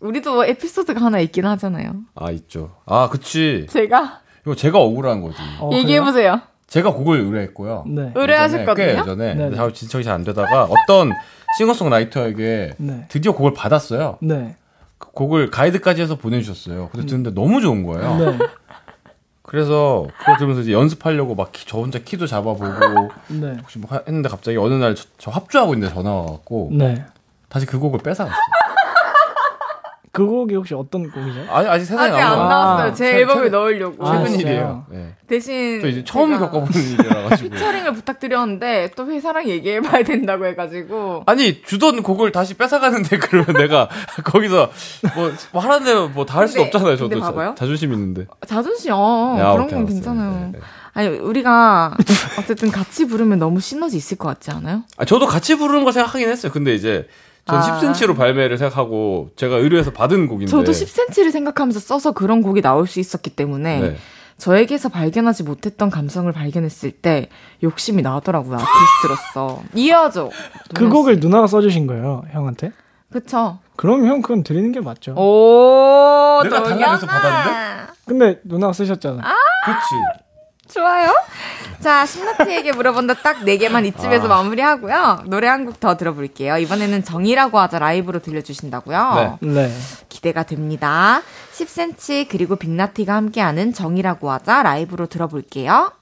[0.00, 1.94] 우리도 에피소드가 하나 있긴 하잖아요.
[2.14, 2.76] 아, 있죠.
[2.86, 3.66] 아, 그치.
[3.68, 5.38] 제가 이거 제가 억울한 거지.
[5.60, 6.40] 어, 얘기해 보세요.
[6.66, 7.84] 제가 곡을 의뢰했고요.
[7.86, 8.12] 네.
[8.14, 8.74] 의뢰하셨거든요?
[8.74, 9.34] 꽤 예전에.
[9.34, 9.42] 네.
[9.44, 11.12] 근데 잘 진척이 잘 안 되다가 어떤
[11.58, 13.04] 싱어송라이터에게 네.
[13.08, 14.18] 드디어 곡을 받았어요.
[14.20, 14.56] 네.
[14.98, 16.88] 그 곡을 가이드까지 해서 보내주셨어요.
[16.90, 18.16] 근데 듣는데 너무 좋은 거예요.
[18.16, 18.38] 네.
[19.42, 22.64] 그래서 그걸 들으면서 이제 연습하려고 막 저 혼자 키도 잡아보고
[23.40, 23.56] 네.
[23.60, 27.04] 혹시 뭐 하- 했는데 갑자기 어느 날 저 합주하고 있는데 전화가 왔고 네.
[27.48, 28.36] 다시 그 곡을 뺏어갔어요.
[30.16, 31.46] 그 곡이 혹시 어떤 곡이죠?
[31.50, 32.88] 아니 아직 세상에 아직 안거 나왔어요.
[32.88, 34.06] 아, 제 최- 앨범에 최근- 넣으려고.
[34.06, 34.46] 아, 최근 진짜요?
[34.52, 34.86] 일이에요.
[34.90, 35.14] 네.
[35.26, 41.62] 대신 또 이제 처음 겪어보는 일이라 가지고 피처링을 부탁드렸는데 또 회사랑 얘기해봐야 된다고 해가지고 아니
[41.62, 43.88] 주던 곡을 다시 뺏어가는데 그러면 내가
[44.24, 44.70] 거기서
[45.16, 46.96] 뭐, 뭐 하라는 대로 뭐 다 할 수 없잖아요.
[46.96, 47.48] 근데 저도 봐봐요.
[47.50, 48.26] 자, 자존심 있는데.
[48.46, 49.86] 자존심 어, 야, 그런 오케이, 건.
[49.86, 50.30] 괜찮아요.
[50.32, 50.58] 네, 네.
[50.94, 51.94] 아니 우리가
[52.38, 54.82] 어쨌든 같이 부르면 너무 시너지 있을 것 같지 않아요?
[54.96, 56.52] 아, 저도 같이 부르는 거 생각하긴 했어요.
[56.52, 57.06] 근데 이제
[57.46, 57.80] 전 아.
[57.80, 60.50] 10cm로 발매를 생각하고 제가 의뢰해서 받은 곡인데.
[60.50, 63.96] 저도 10cm를 생각하면서 써서 그런 곡이 나올 수 있었기 때문에 네.
[64.36, 67.28] 저에게서 발견하지 못했던 감성을 발견했을 때
[67.62, 70.30] 욕심이 나더라고요 아티스트로서 이해하죠?
[70.74, 72.72] 그 곡을 누나가 써주신 거예요, 형한테?
[73.10, 73.60] 그쵸?
[73.76, 75.12] 그럼 형 그건 드리는 게 맞죠.
[75.12, 77.86] 오 내가 해서 동현아.
[78.04, 79.22] 근데 누나가 쓰셨잖아.
[79.22, 80.25] 그치.
[80.76, 81.14] 좋아요.
[81.80, 84.28] 자, 신나티에게 물어본다 딱네 개만 이쯤에서 아.
[84.28, 85.24] 마무리하고요.
[85.26, 86.56] 노래 한 곡 더 들어볼게요.
[86.58, 89.38] 이번에는 정이라고 하자 라이브로 들려주신다고요.
[89.40, 89.52] 네.
[89.68, 89.76] 네.
[90.08, 91.22] 기대가 됩니다.
[91.52, 95.92] 10cm 그리고 빅나티가 함께하는 정이라고 하자 라이브로 들어볼게요.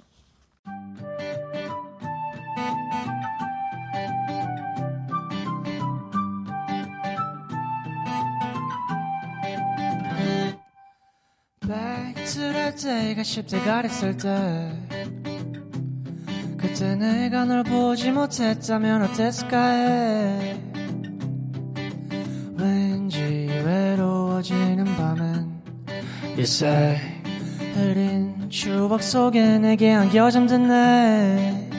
[12.35, 14.73] 백칠할 때가 10대가 됐을 때
[16.57, 20.61] 그때 내가 널 보지 못했다면 어땠을까 해?
[22.57, 23.21] 왠지
[23.65, 24.85] 외로워지는
[26.31, 26.99] You say
[27.75, 31.74] 흐린 추억 속에 내게 안겨 잠든 내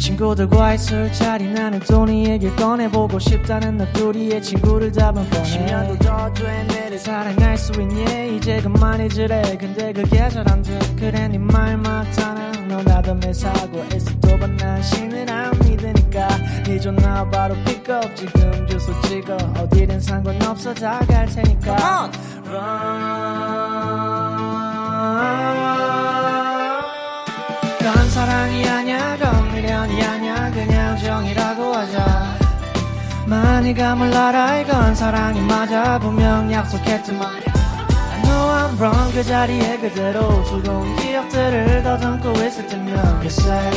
[0.00, 6.98] 친구들과의 술자리 나는 또네 얘기를 꺼내보고 싶다는 너 둘이의 친구를 잡은 뻔해 10년도 더돼 내를
[6.98, 8.36] 사랑할 수 있니?
[8.36, 9.56] 이제 그만해지래.
[9.58, 10.78] 근데 그게 잘 안돼.
[10.98, 12.50] 그래 네말 맞잖아.
[12.68, 16.28] 너 나도 매 사고 애써도 난 신을 안 믿으니까.
[16.64, 19.36] 네 전화 바로 픽업 지금 주소 찍어.
[19.58, 22.10] 어디든 상관없어 다 갈 테니까.
[27.78, 29.29] 건 사랑이 아냐 건
[29.80, 32.36] 미련이 아냐 그냥 정이라고 하자.
[33.26, 35.98] 많이가 몰라라 이건 사랑이 맞아.
[35.98, 37.28] 분명 약속했지만
[38.22, 43.70] know I'm wrong 그 자리에 그대로 즐거운 기억들을 더듬고 있을 때면 글쎄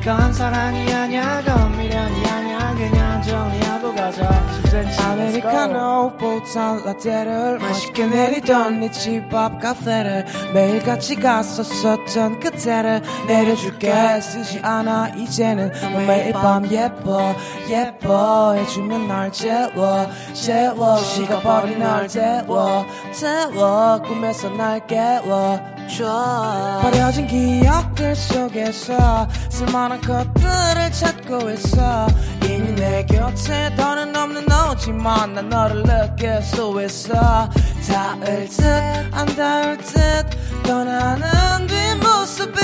[0.00, 2.74] 그건 사랑이 아니야 그건 미련이 아니야.
[2.76, 4.28] 그냥 정리하고 가자.
[4.28, 14.20] 10cm 아메리카노 보탄 라떼를 맛있게 내리던 네 집 앞 카페를 매일같이 갔었었던 그때를 내려줄게.
[14.20, 17.34] 쓰지 않아 이제는 너 매일 밤 예뻐
[17.68, 18.54] 예뻐.
[18.54, 20.98] 해주면 날 재워 재워.
[20.98, 22.84] 식어버린 날 태워
[23.18, 24.02] 태워.
[24.02, 25.58] 꿈에서 날 깨워
[25.96, 26.80] 줘.
[26.82, 32.06] 버려진 기억들 속에서 쓸만한 것들을 찾고 있어.
[32.44, 37.48] 이미 내 곁에 더는 없는 너 지만 난 너를 느낄 수 있어.
[37.88, 42.60] 닿을 듯안 닿을 듯 떠나는 뒷모습이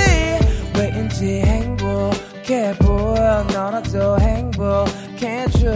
[0.77, 3.45] 왜인지 행복해 보여.
[3.53, 5.69] 너라도 행복해져.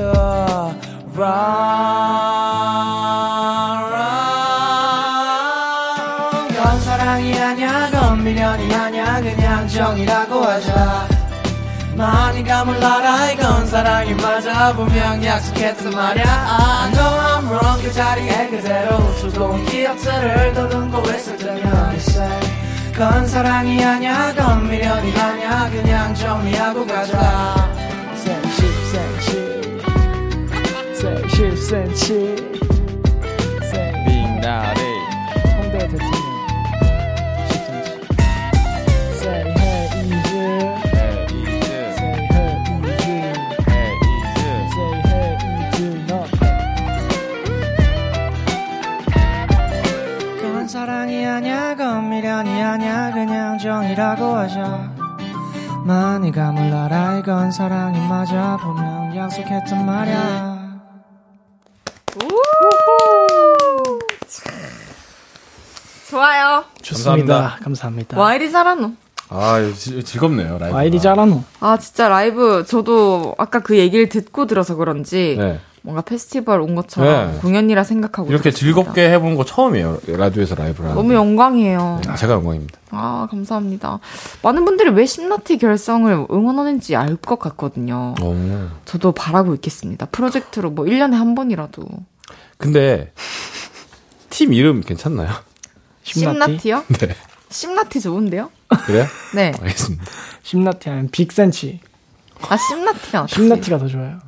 [6.56, 9.20] 건 사랑이 아니야 건 미련이 아니야.
[9.20, 11.17] 그냥 정이라고 하자
[11.98, 14.72] 많이가 몰라라 이건 사랑이 맞아.
[14.72, 16.22] 분명 약속했단 말야.
[16.24, 17.82] I know I'm wrong.
[17.82, 22.40] 그 자리에 그대로 수놓은 기억들을 더듬고 있을 때면 I
[22.96, 27.68] 건 사랑이 아냐 건 미련이 아냐 그냥 정리하고 가자.
[28.14, 29.82] 30cm
[30.94, 32.57] 30cm
[50.68, 54.92] 건 사랑이 아니야 건 미련이 아니야 그냥 정이라고 하자
[55.86, 60.58] 많이가 몰라라 이건 사랑이 맞아 분명 약속했단 말야.
[66.10, 66.64] 좋아요.
[66.82, 67.56] 좋습니다.
[67.62, 68.18] 감사합니다.
[68.18, 68.92] 와 이리 잘하노.
[69.30, 71.44] 아 지- 즐겁네요 라이브 와 이리 잘하노?
[71.60, 75.60] 아 진짜 라이브 저도 아까 그 얘기를 듣고 들어서 그런지 네.
[75.88, 77.38] 뭔가 페스티벌 온 것처럼 네.
[77.38, 78.82] 공연이라 생각하고 이렇게 들었습니다.
[78.82, 82.02] 즐겁게 해본 거 처음이에요 라디오에서 라이브를 하는 너무 영광이에요.
[82.06, 83.98] 네, 제가 영광입니다 아 감사합니다.
[84.42, 88.14] 많은 분들이 왜 심나티 결성을 응원하는지 알 것 같거든요.
[88.22, 88.36] 오.
[88.84, 90.04] 저도 바라고 있겠습니다.
[90.12, 91.86] 프로젝트로 뭐 1년에 한 번이라도.
[92.58, 93.10] 근데
[94.28, 95.30] 팀 이름 괜찮나요?
[96.02, 96.84] 심나티 심나티요?
[97.00, 97.14] 네
[97.48, 98.50] 심나티 좋은데요?
[98.84, 99.06] 그래요?
[99.34, 99.52] 네.
[99.58, 100.04] 알겠습니다
[100.42, 101.80] 심나티 아니면 빅센치
[102.46, 103.26] 아 심나티가.
[103.26, 104.18] 심나티가 더 좋아요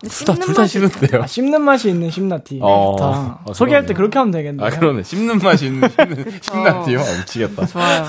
[0.00, 2.96] 둘다 씹는 둘다 맛이 싫은데요 아, 씹는 맛이 있는 심나티 어.
[2.98, 3.94] 좋다 어, 소개할 때.
[3.94, 8.04] 그렇게 하면 되겠네요 아 그러네 씹는 맛이 있는 씹는 신나티요 아, 미치겠다 좋아요.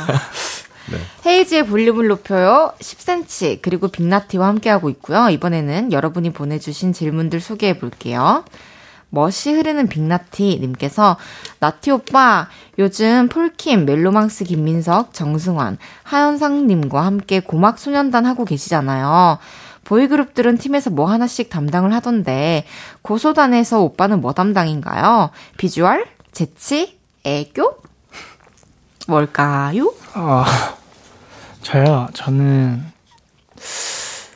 [0.92, 0.98] 네.
[1.26, 2.74] 헤이지의 볼륨을 높여요.
[2.80, 5.30] 10cm 그리고 빅나티와 함께하고 있고요.
[5.30, 8.44] 이번에는 여러분이 보내주신 질문들 소개해 볼게요.
[9.12, 11.18] 멋이 흐르는 빅나티 님께서
[11.60, 19.40] 나티 오빠 요즘 폴킴, 멜로망스 김민석, 정승환, 하현상 님과 함께 고막 소년단 하고 계시잖아요.
[19.90, 22.64] 보이그룹들은 팀에서 뭐 하나씩 담당을 하던데
[23.02, 25.32] 고소단에서 오빠는 뭐 담당인가요?
[25.58, 26.06] 비주얼?
[26.32, 27.00] 재치?
[27.24, 27.76] 애교?
[29.08, 29.92] 뭘까요?
[30.14, 30.46] 아
[31.64, 32.84] 저요 저는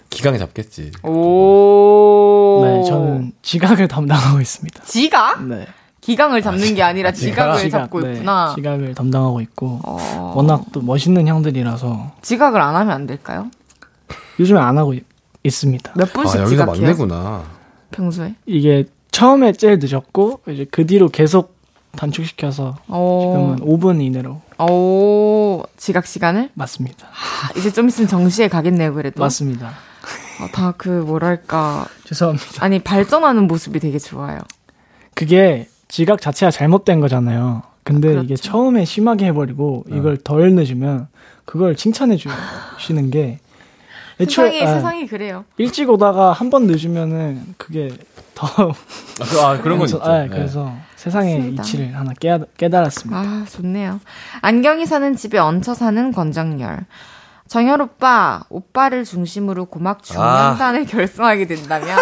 [0.09, 2.61] 기강에 잡겠지 오.
[2.65, 5.43] 네 저는 지각을 담당하고 있습니다 지각?
[5.43, 5.67] 네
[6.01, 8.53] 기강을 잡는 게 아니라 지각을 지각, 잡고 네, 있구나.
[8.55, 13.51] 지각을 담당하고 있고 어, 워낙 또 멋있는 형들이라서 지각을 안 하면 안 될까요?
[14.39, 14.95] 요즘에 안 하고
[15.43, 15.93] 있, 있습니다.
[15.95, 16.81] 몇아 분씩 여기가 지각해요?
[16.81, 17.43] 막내구나
[17.91, 18.35] 평소에?
[18.45, 21.55] 이게 처음에 제일 늦었고 이제 그 뒤로 계속
[21.95, 23.55] 단축시켜서 오.
[23.57, 26.49] 지금은 5분 이내로 오, 지각 시간을?
[26.53, 27.07] 맞습니다.
[27.07, 29.21] 아, 이제 좀 있으면 정시에 가겠네요, 그래도.
[29.21, 29.71] 맞습니다.
[30.53, 31.85] 다 그, 뭐랄까.
[32.05, 32.63] 죄송합니다.
[32.63, 34.39] 아니, 발전하는 모습이 되게 좋아요.
[35.13, 37.63] 그게 지각 자체가 잘못된 거잖아요.
[37.83, 38.23] 근데 그렇죠.
[38.25, 41.07] 이게 처음에 심하게 해버리고 이걸 덜 늦으면
[41.45, 43.39] 그걸 칭찬해 주시는 게
[44.19, 45.45] 세상이, 아, 세상이 그래요.
[45.57, 47.89] 일찍 오다가 한 번 늦으면은 그게
[48.35, 50.27] 더 아, 그- 아, 그런 건 있죠 아, 네.
[50.29, 51.63] 그래서 세상의 맞습니다.
[51.63, 53.19] 이치를 하나 깨, 깨달았습니다.
[53.19, 53.99] 아, 좋네요.
[54.41, 56.85] 안경이 사는 집에 얹혀 사는 권정열.
[57.47, 61.97] 정열 오빠, 오빠를 중심으로 고막 중년단을 결성하게 된다면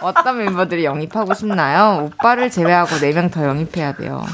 [0.00, 2.04] 어떤 멤버들이 영입하고 싶나요?
[2.06, 4.24] 오빠를 제외하고 4명 더 영입해야 돼요.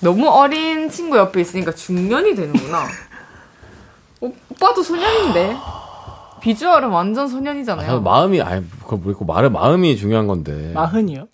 [0.00, 2.86] 너무 어린 친구 옆에 있으니까 중년이 되는구나.
[4.20, 5.56] 오, 오빠도 소년인데.
[6.40, 7.86] 비주얼은 완전 아, 소년이잖아요.
[7.86, 11.28] 저는 마음이 아니 그거 뭐 있고 말은 마음이 중요한 건데 마흔이요?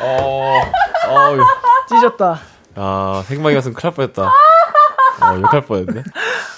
[0.00, 0.60] 어,
[1.08, 1.36] 어,
[1.88, 2.40] 찢었다.
[2.76, 6.02] 아 생방이었으면 큰일 날 뻔했다 어, 욕할 뻔했네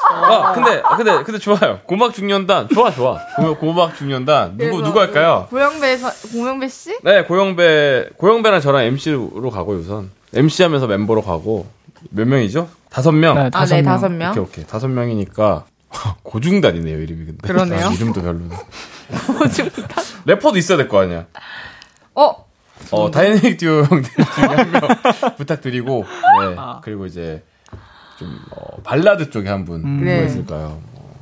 [0.09, 1.81] 아, 근데, 근데, 근데 좋아요.
[1.85, 2.69] 고막 중년단.
[2.69, 3.19] 좋아, 좋아.
[3.37, 4.57] 고, 고막 중년단.
[4.57, 5.47] 누구, 누구 할까요?
[5.51, 6.97] 고영배에서 고영배 씨?
[7.03, 10.11] 네, 고영배, 고영배랑 저랑 MC로 가고 우선.
[10.33, 11.67] MC 하면서 멤버로 가고.
[12.11, 12.69] 몇 명이죠?
[12.91, 13.35] 다섯 명?
[13.35, 13.93] 네, 아, 다섯 네, 명.
[13.93, 14.31] 다섯 명.
[14.33, 14.67] 오케이, 오케이.
[14.67, 15.65] 다섯 명이니까.
[16.23, 17.47] 고중단이네요, 이름이 근데.
[17.49, 17.87] 그러네요.
[17.87, 18.57] 아, 이름도 별로네.
[19.39, 19.89] 고중단.
[20.25, 21.27] 래퍼도 있어야 될 거 아니야.
[22.15, 22.45] 어,
[22.91, 24.81] 어, 다이내믹 듀오 형들 중에 한 명
[25.37, 26.57] 부탁드리고, 네.
[26.83, 27.43] 그리고 이제,
[28.19, 30.27] 좀, 어, 발라드 쪽에 한 분, 누가 네.
[30.27, 30.81] 있을까요?
[30.93, 31.15] 뭐,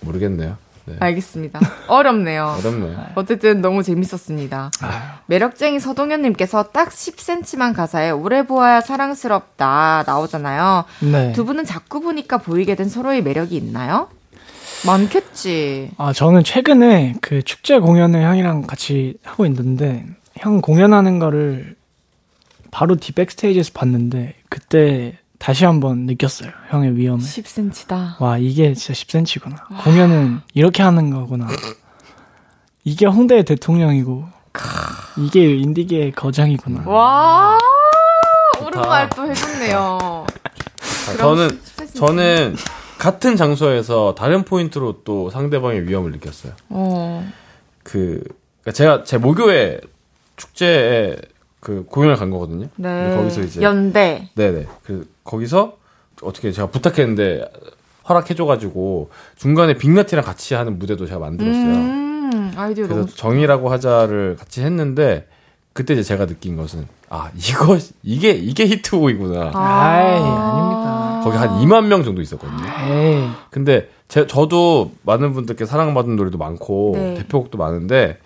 [0.00, 0.56] 모르겠네요.
[0.84, 0.96] 네.
[0.98, 1.60] 알겠습니다.
[1.88, 2.56] 어렵네요.
[2.60, 3.06] 어렵네요.
[3.14, 4.70] 어쨌든 너무 재밌었습니다.
[5.26, 10.84] 매력쟁이 서동현님께서 딱 10cm만 가사에 오래 보아야 사랑스럽다 나오잖아요.
[11.00, 11.32] 네.
[11.32, 14.08] 두 분은 자꾸 보니까 보이게 된 서로의 매력이 있나요?
[14.86, 15.90] 많겠지.
[15.98, 20.06] 아, 저는 최근에 그 축제 공연을 형이랑 같이 하고 있는데,
[20.36, 21.76] 형 공연하는 거를
[22.70, 26.50] 바로 뒤 백스테이지에서 봤는데, 그때 다시 한번 느꼈어요.
[26.68, 27.24] 형의 위험을.
[27.24, 28.20] 10cm다.
[28.20, 29.82] 와, 이게 진짜 10cm구나.
[29.82, 31.48] 공연은 이렇게 하는 거구나.
[32.84, 34.26] 이게 홍대의 대통령이고,
[35.16, 36.82] 이게 인디계의 거장이구나.
[36.86, 37.58] 와,
[38.62, 40.26] 옳은 말또 해줬네요.
[41.16, 41.94] 저는, 10cm.
[41.94, 42.56] 저는
[42.98, 46.52] 같은 장소에서 다른 포인트로 또 상대방의 위험을 느꼈어요.
[46.68, 47.26] 어,
[47.82, 48.22] 그,
[48.60, 49.80] 그러니까 제가 제 모교의
[50.36, 51.16] 축제에
[51.60, 52.68] 그 공연을 간 거거든요.
[52.76, 52.88] 네.
[52.88, 53.62] 근데 거기서 이제.
[53.62, 54.28] 연대.
[54.34, 54.66] 네네.
[54.82, 55.76] 그, 거기서
[56.22, 57.44] 어떻게 제가 부탁했는데
[58.08, 61.74] 허락해줘가지고 중간에 빅나티랑 같이 하는 무대도 제가 만들었어요.
[61.74, 65.28] 음, 아이디어 그래서 너무 정이라고 하자를 같이 했는데
[65.72, 69.52] 그때 이제 제가 느낀 것은 아 이거 이게 이게 히트곡이구나.
[69.54, 71.20] 아이, 아닙니다.
[71.22, 72.64] 거기 한 2만 명 정도 있었거든요.
[72.88, 77.14] 에이, 근데 제, 저도 많은 분들께 사랑받은 노래도 많고 네.
[77.14, 78.18] 대표곡도 많은데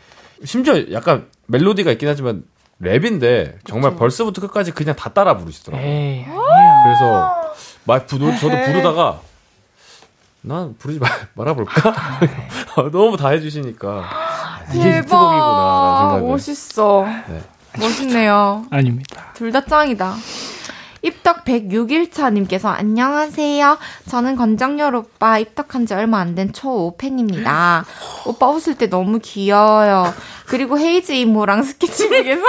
[0.45, 2.45] 심지어 약간 멜로디가 있긴 하지만
[2.82, 5.86] 랩인데 정말 벌써부터 끝까지 그냥 다 따라 부르시더라고요.
[5.86, 6.82] 에이, 아니에요.
[6.84, 7.54] 그래서
[7.84, 9.20] 막 부, 노- 저도 부르다가
[10.42, 11.94] 난 부르지 말, 말아볼까?
[12.92, 17.04] 너무 다 해주시니까 아, 이게 히트곡이구나라는 생각을 멋있어.
[17.28, 17.40] 네.
[17.78, 18.66] 멋있네요.
[18.70, 19.32] 아닙니다.
[19.34, 20.14] 둘 다 짱이다.
[21.09, 23.76] 입덕 106일차님께서 안녕하세요.
[24.09, 27.84] 저는 건정열 오빠 입덕한 지 얼마 안 된 초 5팬입니다.
[28.26, 30.12] 오빠 웃을 때 너무 귀여워요.
[30.46, 32.42] 그리고 헤이즈 이모랑 스케치북에서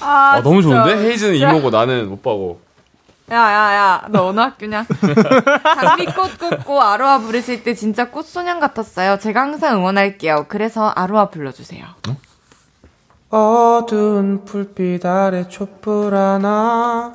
[0.00, 0.62] 아, 아, 너무.
[0.62, 0.96] 좋은데?
[0.96, 2.60] 헤이즈는 이모고 나는 오빠고
[3.30, 4.86] 야야야 너 어느 학교냐?
[5.82, 9.18] 장미꽃 꽂고 아로하 부르실 때 진짜 꽃소년 같았어요.
[9.18, 10.46] 제가 항상 응원할게요.
[10.48, 11.84] 그래서 아로하 불러주세요.
[12.08, 12.16] 어
[13.30, 17.14] 두운 불빛 아래 촛불 하나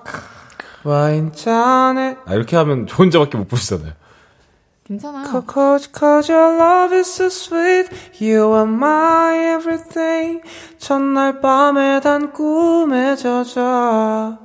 [0.83, 2.17] 와인잔에.
[2.25, 3.93] 아, 이렇게 하면 저 혼자밖에 못 부르시잖아요.
[4.83, 5.43] 괜찮아요.
[5.47, 7.89] Cause, cause your love is so sweet.
[8.19, 10.41] You are my everything.
[10.77, 14.37] 첫날 밤에 단 꿈에 젖어.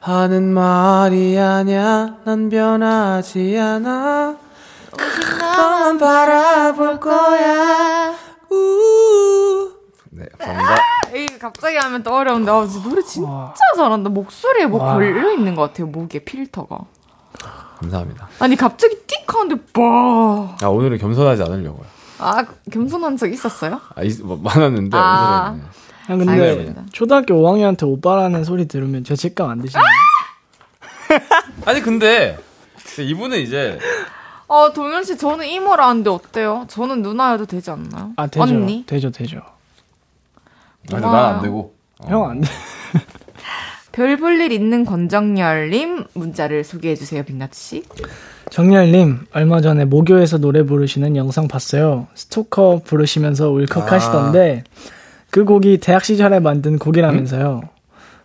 [0.00, 4.36] 하는 말이 아냐 난 변하지 않아.
[5.56, 8.14] 너만 바라볼 거야.
[8.50, 9.72] 우.
[10.10, 14.10] 네 감사합니다 이 갑자기 하면 또 어려운데 아, 노래 진짜 잘한다.
[14.10, 14.94] 목소리에 뭐 와.
[14.94, 15.86] 걸려 있는 것 같아요.
[15.86, 16.78] 목에 필터가.
[17.78, 20.56] 감사합니다 아니 갑자기 띡 하는데 뭐.
[20.60, 21.86] 아 오늘은 겸손하지 않으려고요
[22.18, 23.80] 아 겸손한 적 있었어요?
[23.94, 25.50] 아 있, 뭐, 많았는데 아.
[25.50, 25.62] 오늘은
[26.08, 26.82] 형, 근데 알겠습니다.
[26.92, 29.84] 초등학교 5학년한테 오빠라는 소리 들으면 죄책감 안 드시나요?
[31.66, 32.36] 아니 근데
[32.98, 33.78] 이분은 이제
[34.48, 36.64] 아 동현 씨 저는 이모라는데 어때요?
[36.68, 38.12] 저는 누나여도 되지 않나요?
[38.16, 38.42] 아, 되죠.
[38.42, 38.84] 언니?
[38.86, 39.42] 되죠, 되죠.
[40.92, 41.02] 아니.
[41.02, 41.74] 난안 되고
[42.06, 42.48] 형안 돼.
[43.92, 47.82] 별볼 일 있는 권정열님 문자를 소개해 주세요, 빅나트 씨.
[48.50, 52.06] 정열님, 얼마 전에 모교에서 노래 부르시는 영상 봤어요.
[52.14, 54.62] 스토커 부르시면서 울컥하시던데,
[55.30, 57.60] 그 곡이 대학 시절에 만든 곡이라면서요.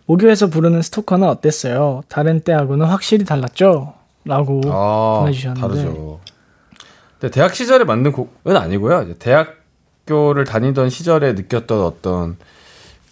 [0.06, 2.02] 모교에서 부르는 스토커는 어땠어요?
[2.08, 3.94] 다른 때하고는 확실히 달랐죠?
[4.24, 5.60] 라고 아, 보내주셨는데.
[5.60, 6.20] 다르죠.
[7.18, 9.02] 근데 대학 시절에 만든 곡은 아니고요.
[9.02, 12.36] 이제 대학교를 다니던 시절에 느꼈던 어떤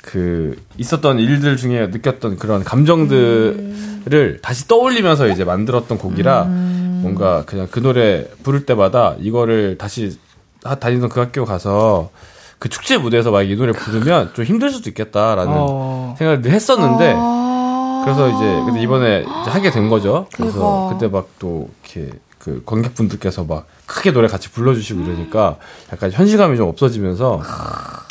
[0.02, 7.80] 그 있었던 일들 중에 느꼈던 그런 감정들을 다시 떠올리면서 이제 만들었던 곡이라 뭔가 그냥 그
[7.80, 10.18] 노래 부를 때마다 이거를 다시
[10.64, 12.10] 하- 다니던 그 학교 가서
[12.58, 17.14] 그 축제 무대에서 막 이 노래 부르면 좀 힘들 수도 있겠다라는 어, 생각을 늘 했었는데
[17.16, 18.02] 아.
[18.04, 20.26] 그래서 이제 근데 이번에 이제 하게 된 거죠.
[20.34, 20.98] 그래서 대박.
[20.98, 25.58] 그때 막 또 이렇게 그 관객분들께서 막 크게 노래 같이 불러주시고 이러니까
[25.92, 27.40] 약간 현실감이 좀 없어지면서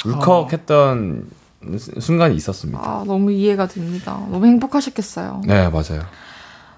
[0.06, 1.41] 울컥했던 수-
[2.00, 2.80] 순간이 있었습니다.
[2.82, 4.20] 아, 너무 이해가 됩니다.
[4.32, 5.42] 너무 행복하셨겠어요.
[5.46, 6.02] 네 맞아요.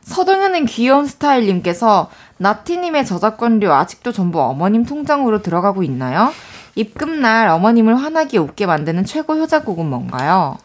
[0.02, 6.32] 서동현은 귀여운 스타일님께서 나티님의 저작권료 아직도 전부 어머님 통장으로 들어가고 있나요?
[6.76, 10.58] 입금날 어머님을 화나게 웃게 만드는 최고 효자곡은 뭔가요?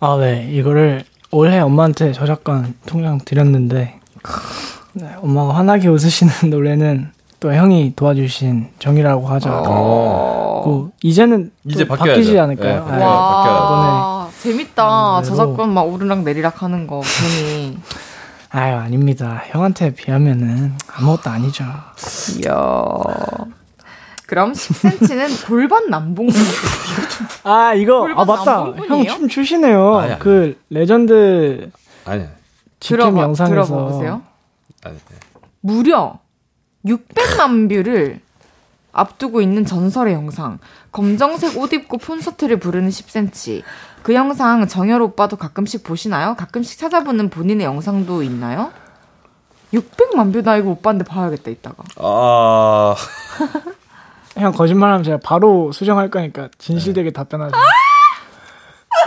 [0.00, 0.48] 아, 네.
[0.50, 4.00] 이거를 올해 엄마한테 저작권 통장 드렸는데,
[4.94, 7.10] 네, 엄마가 환하게 웃으시는 노래는
[7.42, 9.62] 또 형이 도와주신 정이라고 하자.
[9.66, 10.62] 어.
[10.64, 12.20] 그 이제는 이제 바뀌어야죠.
[12.20, 12.72] 바뀌지 않을까요?
[12.72, 13.56] 네, 아, 바뀌어요.
[13.56, 15.18] 와, 재밌다.
[15.18, 17.76] 음, 저작권 막 오르락 내리락 하는 거 괜히.
[18.50, 19.42] 아유 아닙니다.
[19.48, 21.64] 형한테 비하면은 아무것도 아니죠.
[22.44, 22.54] 이야.
[24.28, 26.28] 그럼 10cm는 골반 남봉.
[27.42, 28.64] 아 이거 아 골반 맞다.
[28.86, 29.96] 형 춤 추시네요.
[29.98, 30.20] 아니, 아니.
[30.20, 31.70] 그 레전드
[32.04, 32.24] 아니,
[32.78, 34.22] 직캠 들어봐, 영상에서 들어보세요.
[34.84, 34.94] 아니.
[34.94, 35.16] 네.
[35.60, 36.18] 무려
[36.84, 38.20] 600만 뷰를
[38.92, 40.58] 앞두고 있는 전설의 영상.
[40.90, 43.62] 검정색 옷 입고 콘서트를 부르는 10cm.
[44.02, 46.34] 그 영상 정열 오빠도 가끔씩 보시나요?
[46.36, 48.70] 가끔씩 찾아보는 본인의 영상도 있나요?
[49.72, 51.82] 600만 뷰 나 이거 오빠한테 봐야겠다 이따가.
[51.96, 52.94] 아,
[54.36, 57.12] 형 거짓말하면 제가 바로 수정할 거니까 진실되게 네.
[57.12, 57.56] 답변하죠.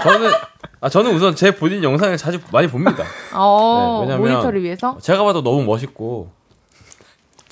[0.01, 0.31] 저는,
[0.81, 3.03] 아, 저는 우선 제 본인 영상을 자주 많이 봅니다.
[3.33, 4.97] 어, 네, 왜냐면- 모니터를 위해서?
[5.01, 6.31] 제가 봐도 너무 멋있고,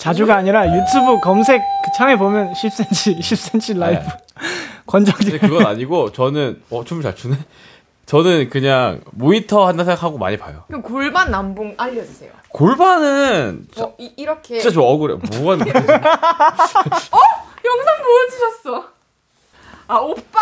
[0.04, 4.08] 자주가 아니라 유튜브 검색 그 창에 보면 10cm 10cm 라이브 네.
[4.86, 7.38] 권정진 근데 그건 아니고, 저는, 어, 춤을 잘 추네?
[8.06, 10.66] 저는 그냥 모니터 한다 생각하고 많이 봐요.
[10.68, 12.32] 그럼 골반 남봉 알려주세요.
[12.50, 15.16] 골반은 저- 어, 이, 이렇게 진짜 저 억울해.
[15.16, 15.66] 뭐가 나
[17.66, 18.93] 영상 보여주셨어.
[19.88, 20.40] 아 오빠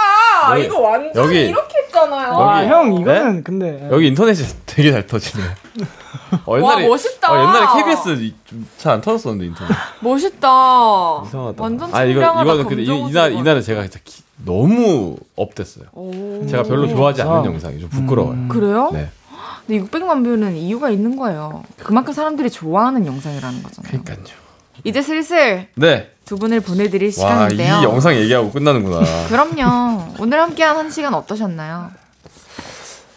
[0.51, 1.39] 여기, 이거 완전 여기.
[1.47, 2.33] 이렇게 했잖아요.
[2.33, 2.69] 아, 여기.
[2.71, 5.43] 형 이거는 근데 여기 인터넷이 되게 잘 터지네.
[6.45, 7.31] 어, 와, 멋있다.
[7.31, 9.73] 어, 옛날에 KBS 좀잘안 터졌었는데 인터넷.
[9.99, 11.23] 멋있다.
[11.25, 11.61] 이상하다.
[11.63, 13.33] 완전 아 이거 청량하다, 이거는 근데 이, 이날.
[13.33, 15.85] 이날은 제가 진짜 기- 너무 업됐어요.
[15.93, 16.45] 오.
[16.47, 17.45] 제가 별로 좋아하지 않는 아.
[17.45, 18.47] 영상이 좀 부끄러워요.
[18.47, 18.89] 그래요?
[18.93, 19.09] 네.
[19.67, 21.63] 근데 600만 뷰는 이유가 있는 거예요.
[21.77, 24.01] 그만큼 사람들이 좋아하는 영상이라는 거잖아요.
[24.03, 24.35] 그러니까요.
[24.84, 26.09] 이제 슬슬 네.
[26.26, 27.82] 두 분을 보내드릴 와, 이 시간인데요.
[27.84, 29.01] 영상 얘기하고 끝나는구나.
[29.28, 30.15] 그럼요.
[30.19, 31.91] 오늘 함께한 한 시간 어떠셨나요?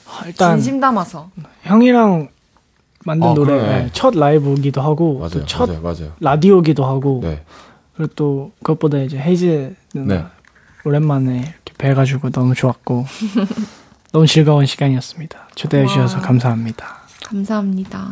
[0.08, 1.30] 아, 일단 진심 담아서.
[1.62, 2.28] 형이랑
[3.04, 3.90] 만든 아, 노래 그러네.
[3.92, 5.30] 첫 라이브기도 하고 맞아요.
[5.30, 5.82] 또 첫 맞아요.
[5.82, 6.12] 맞아요.
[6.20, 7.42] 라디오기도 하고 네.
[7.96, 10.24] 그리고 또 그것보다 이제 헤이즈 네.
[10.84, 13.06] 오랜만에 이렇게 뵈가지고 너무 좋았고
[14.12, 15.48] 너무 즐거운 시간이었습니다.
[15.54, 16.22] 초대해 주셔서 와.
[16.22, 16.96] 감사합니다.
[17.26, 18.08] 감사합니다.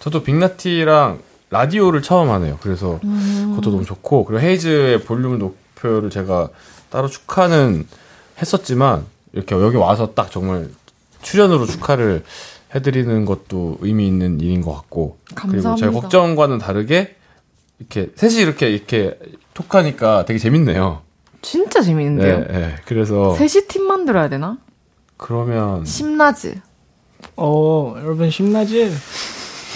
[0.00, 2.58] 저도 빅나티랑 라디오를 처음 하네요.
[2.62, 3.48] 그래서 음.
[3.50, 6.48] 그것도 너무 좋고 그리고 헤이즈의 볼륨을 높여를 제가
[6.90, 7.86] 따로 축하는
[8.40, 10.68] 했었지만 이렇게 여기 와서 딱 정말
[11.22, 12.24] 출연으로 축하를
[12.74, 16.00] 해드리는 것도 의미 있는 일인 것 같고 그리고 제 감사합니다.
[16.00, 17.16] 걱정과는 다르게
[17.80, 19.18] 이렇게 셋이 이렇게 이렇게
[19.54, 21.02] 톡하니까 되게 재밌네요.
[21.42, 22.38] 진짜 재밌는데요?
[22.40, 22.76] 네, 네.
[22.84, 24.58] 그래서 셋이 팀 만들어야 되나?
[25.16, 26.60] 그러면 심나즈.
[27.36, 28.90] 어 여러분 심나지?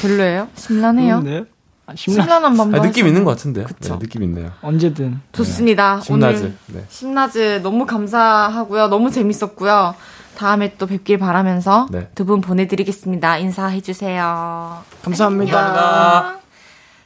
[0.02, 0.48] 별로예요?
[0.54, 1.20] 심란해요?
[1.20, 1.44] 네.
[1.86, 3.06] 아, 심란한 밤도 아, 느낌?
[3.06, 3.66] 있는 것 같은데요.
[3.66, 3.94] 그쵸.
[3.94, 4.52] 네, 느낌 있네요.
[4.62, 6.00] 언제든 좋습니다.
[6.00, 6.42] 심나즈.
[6.44, 6.84] 오늘 네.
[6.88, 8.88] 심나즈 너무 감사하고요.
[8.88, 9.94] 너무 재밌었고요.
[10.36, 12.08] 다음에 또 뵙길 바라면서 네.
[12.14, 13.38] 두분 보내드리겠습니다.
[13.38, 14.82] 인사해주세요.
[15.02, 15.52] 감사합니다.
[15.52, 16.40] 감사합니다.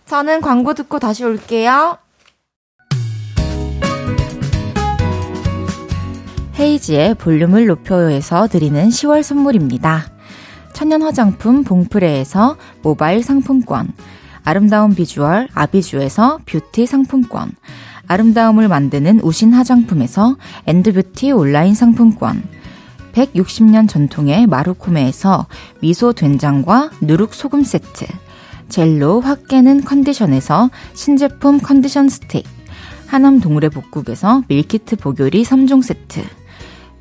[0.07, 1.99] 저는 광고 듣고 다시 올게요.
[6.59, 10.11] 헤이즈의 볼륨을 높여요에서 드리는 10월 선물입니다.
[10.73, 13.93] 천연 화장품 봉프레에서 모바일 상품권,
[14.49, 17.53] 아름다운 비주얼 아비주에서 뷰티 상품권,
[18.07, 22.43] 아름다움을 만드는 우신 화장품에서 앤드뷰티 온라인 상품권,
[23.13, 25.49] 160년 전통의 마루코메에서
[25.81, 28.07] 미소 된장과 누룩 소금 세트,
[28.71, 32.47] 젤로 확 깨는 컨디션에서 신제품 컨디션 스틱,
[33.07, 36.25] 하남 동물의 복국에서 밀키트 보교리 3종 세트,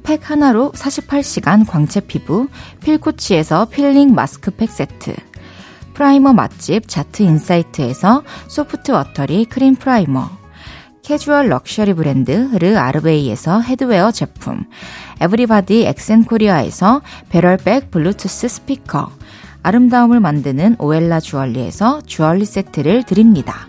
[0.03, 2.49] 팩 하나로 48시간 광채 피부
[2.83, 5.15] 필코치에서 필링 마스크팩 세트,
[5.97, 10.29] 프라이머 맛집 자트 인사이트에서 소프트 워터리 크림 프라이머,
[11.01, 14.63] 캐주얼 럭셔리 브랜드 르 아르베이에서 headwear 제품,
[15.19, 19.09] 에브리바디 엑센코리아에서 배럴백 블루투스 스피커,
[19.63, 23.67] 아름다움을 만드는 오엘라 주얼리에서 주얼리 세트를 드립니다.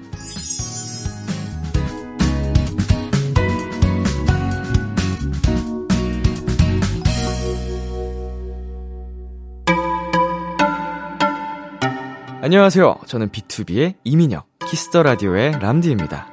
[12.48, 13.00] 안녕하세요.
[13.04, 16.28] 저는 BTOB의 이민혁, 키스 더 라디오의 람디입니다.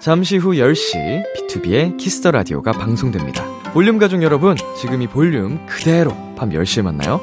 [0.00, 3.44] 잠시 후 10시 BTOB의 키스 더 라디오가 방송됩니다.
[3.72, 7.20] 볼륨 가족 여러분, 지금 이 볼륨 그대로 밤 10시에 만나요.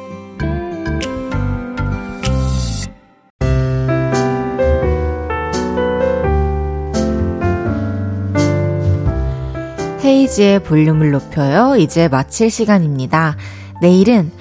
[10.02, 11.76] 헤이즈의 볼륨을 높여요.
[11.76, 13.36] 이제 마칠 시간입니다.
[13.82, 14.32] 내일은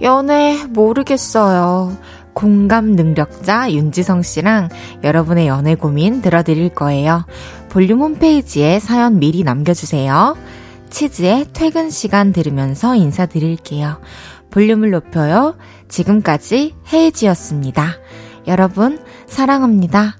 [0.00, 1.98] 연애 모르겠어요.
[2.34, 4.68] 공감 능력자 윤지성 씨랑
[5.04, 7.24] 여러분의 연애 고민 들어드릴 거예요.
[7.68, 10.36] 볼륨 홈페이지에 사연 미리 남겨주세요.
[10.90, 14.00] 치즈의 퇴근 시간 들으면서 인사드릴게요.
[14.50, 15.56] 볼륨을 높여요.
[15.88, 17.94] 지금까지 헤이지였습니다.
[18.46, 20.16] 여러분, 사랑합니다.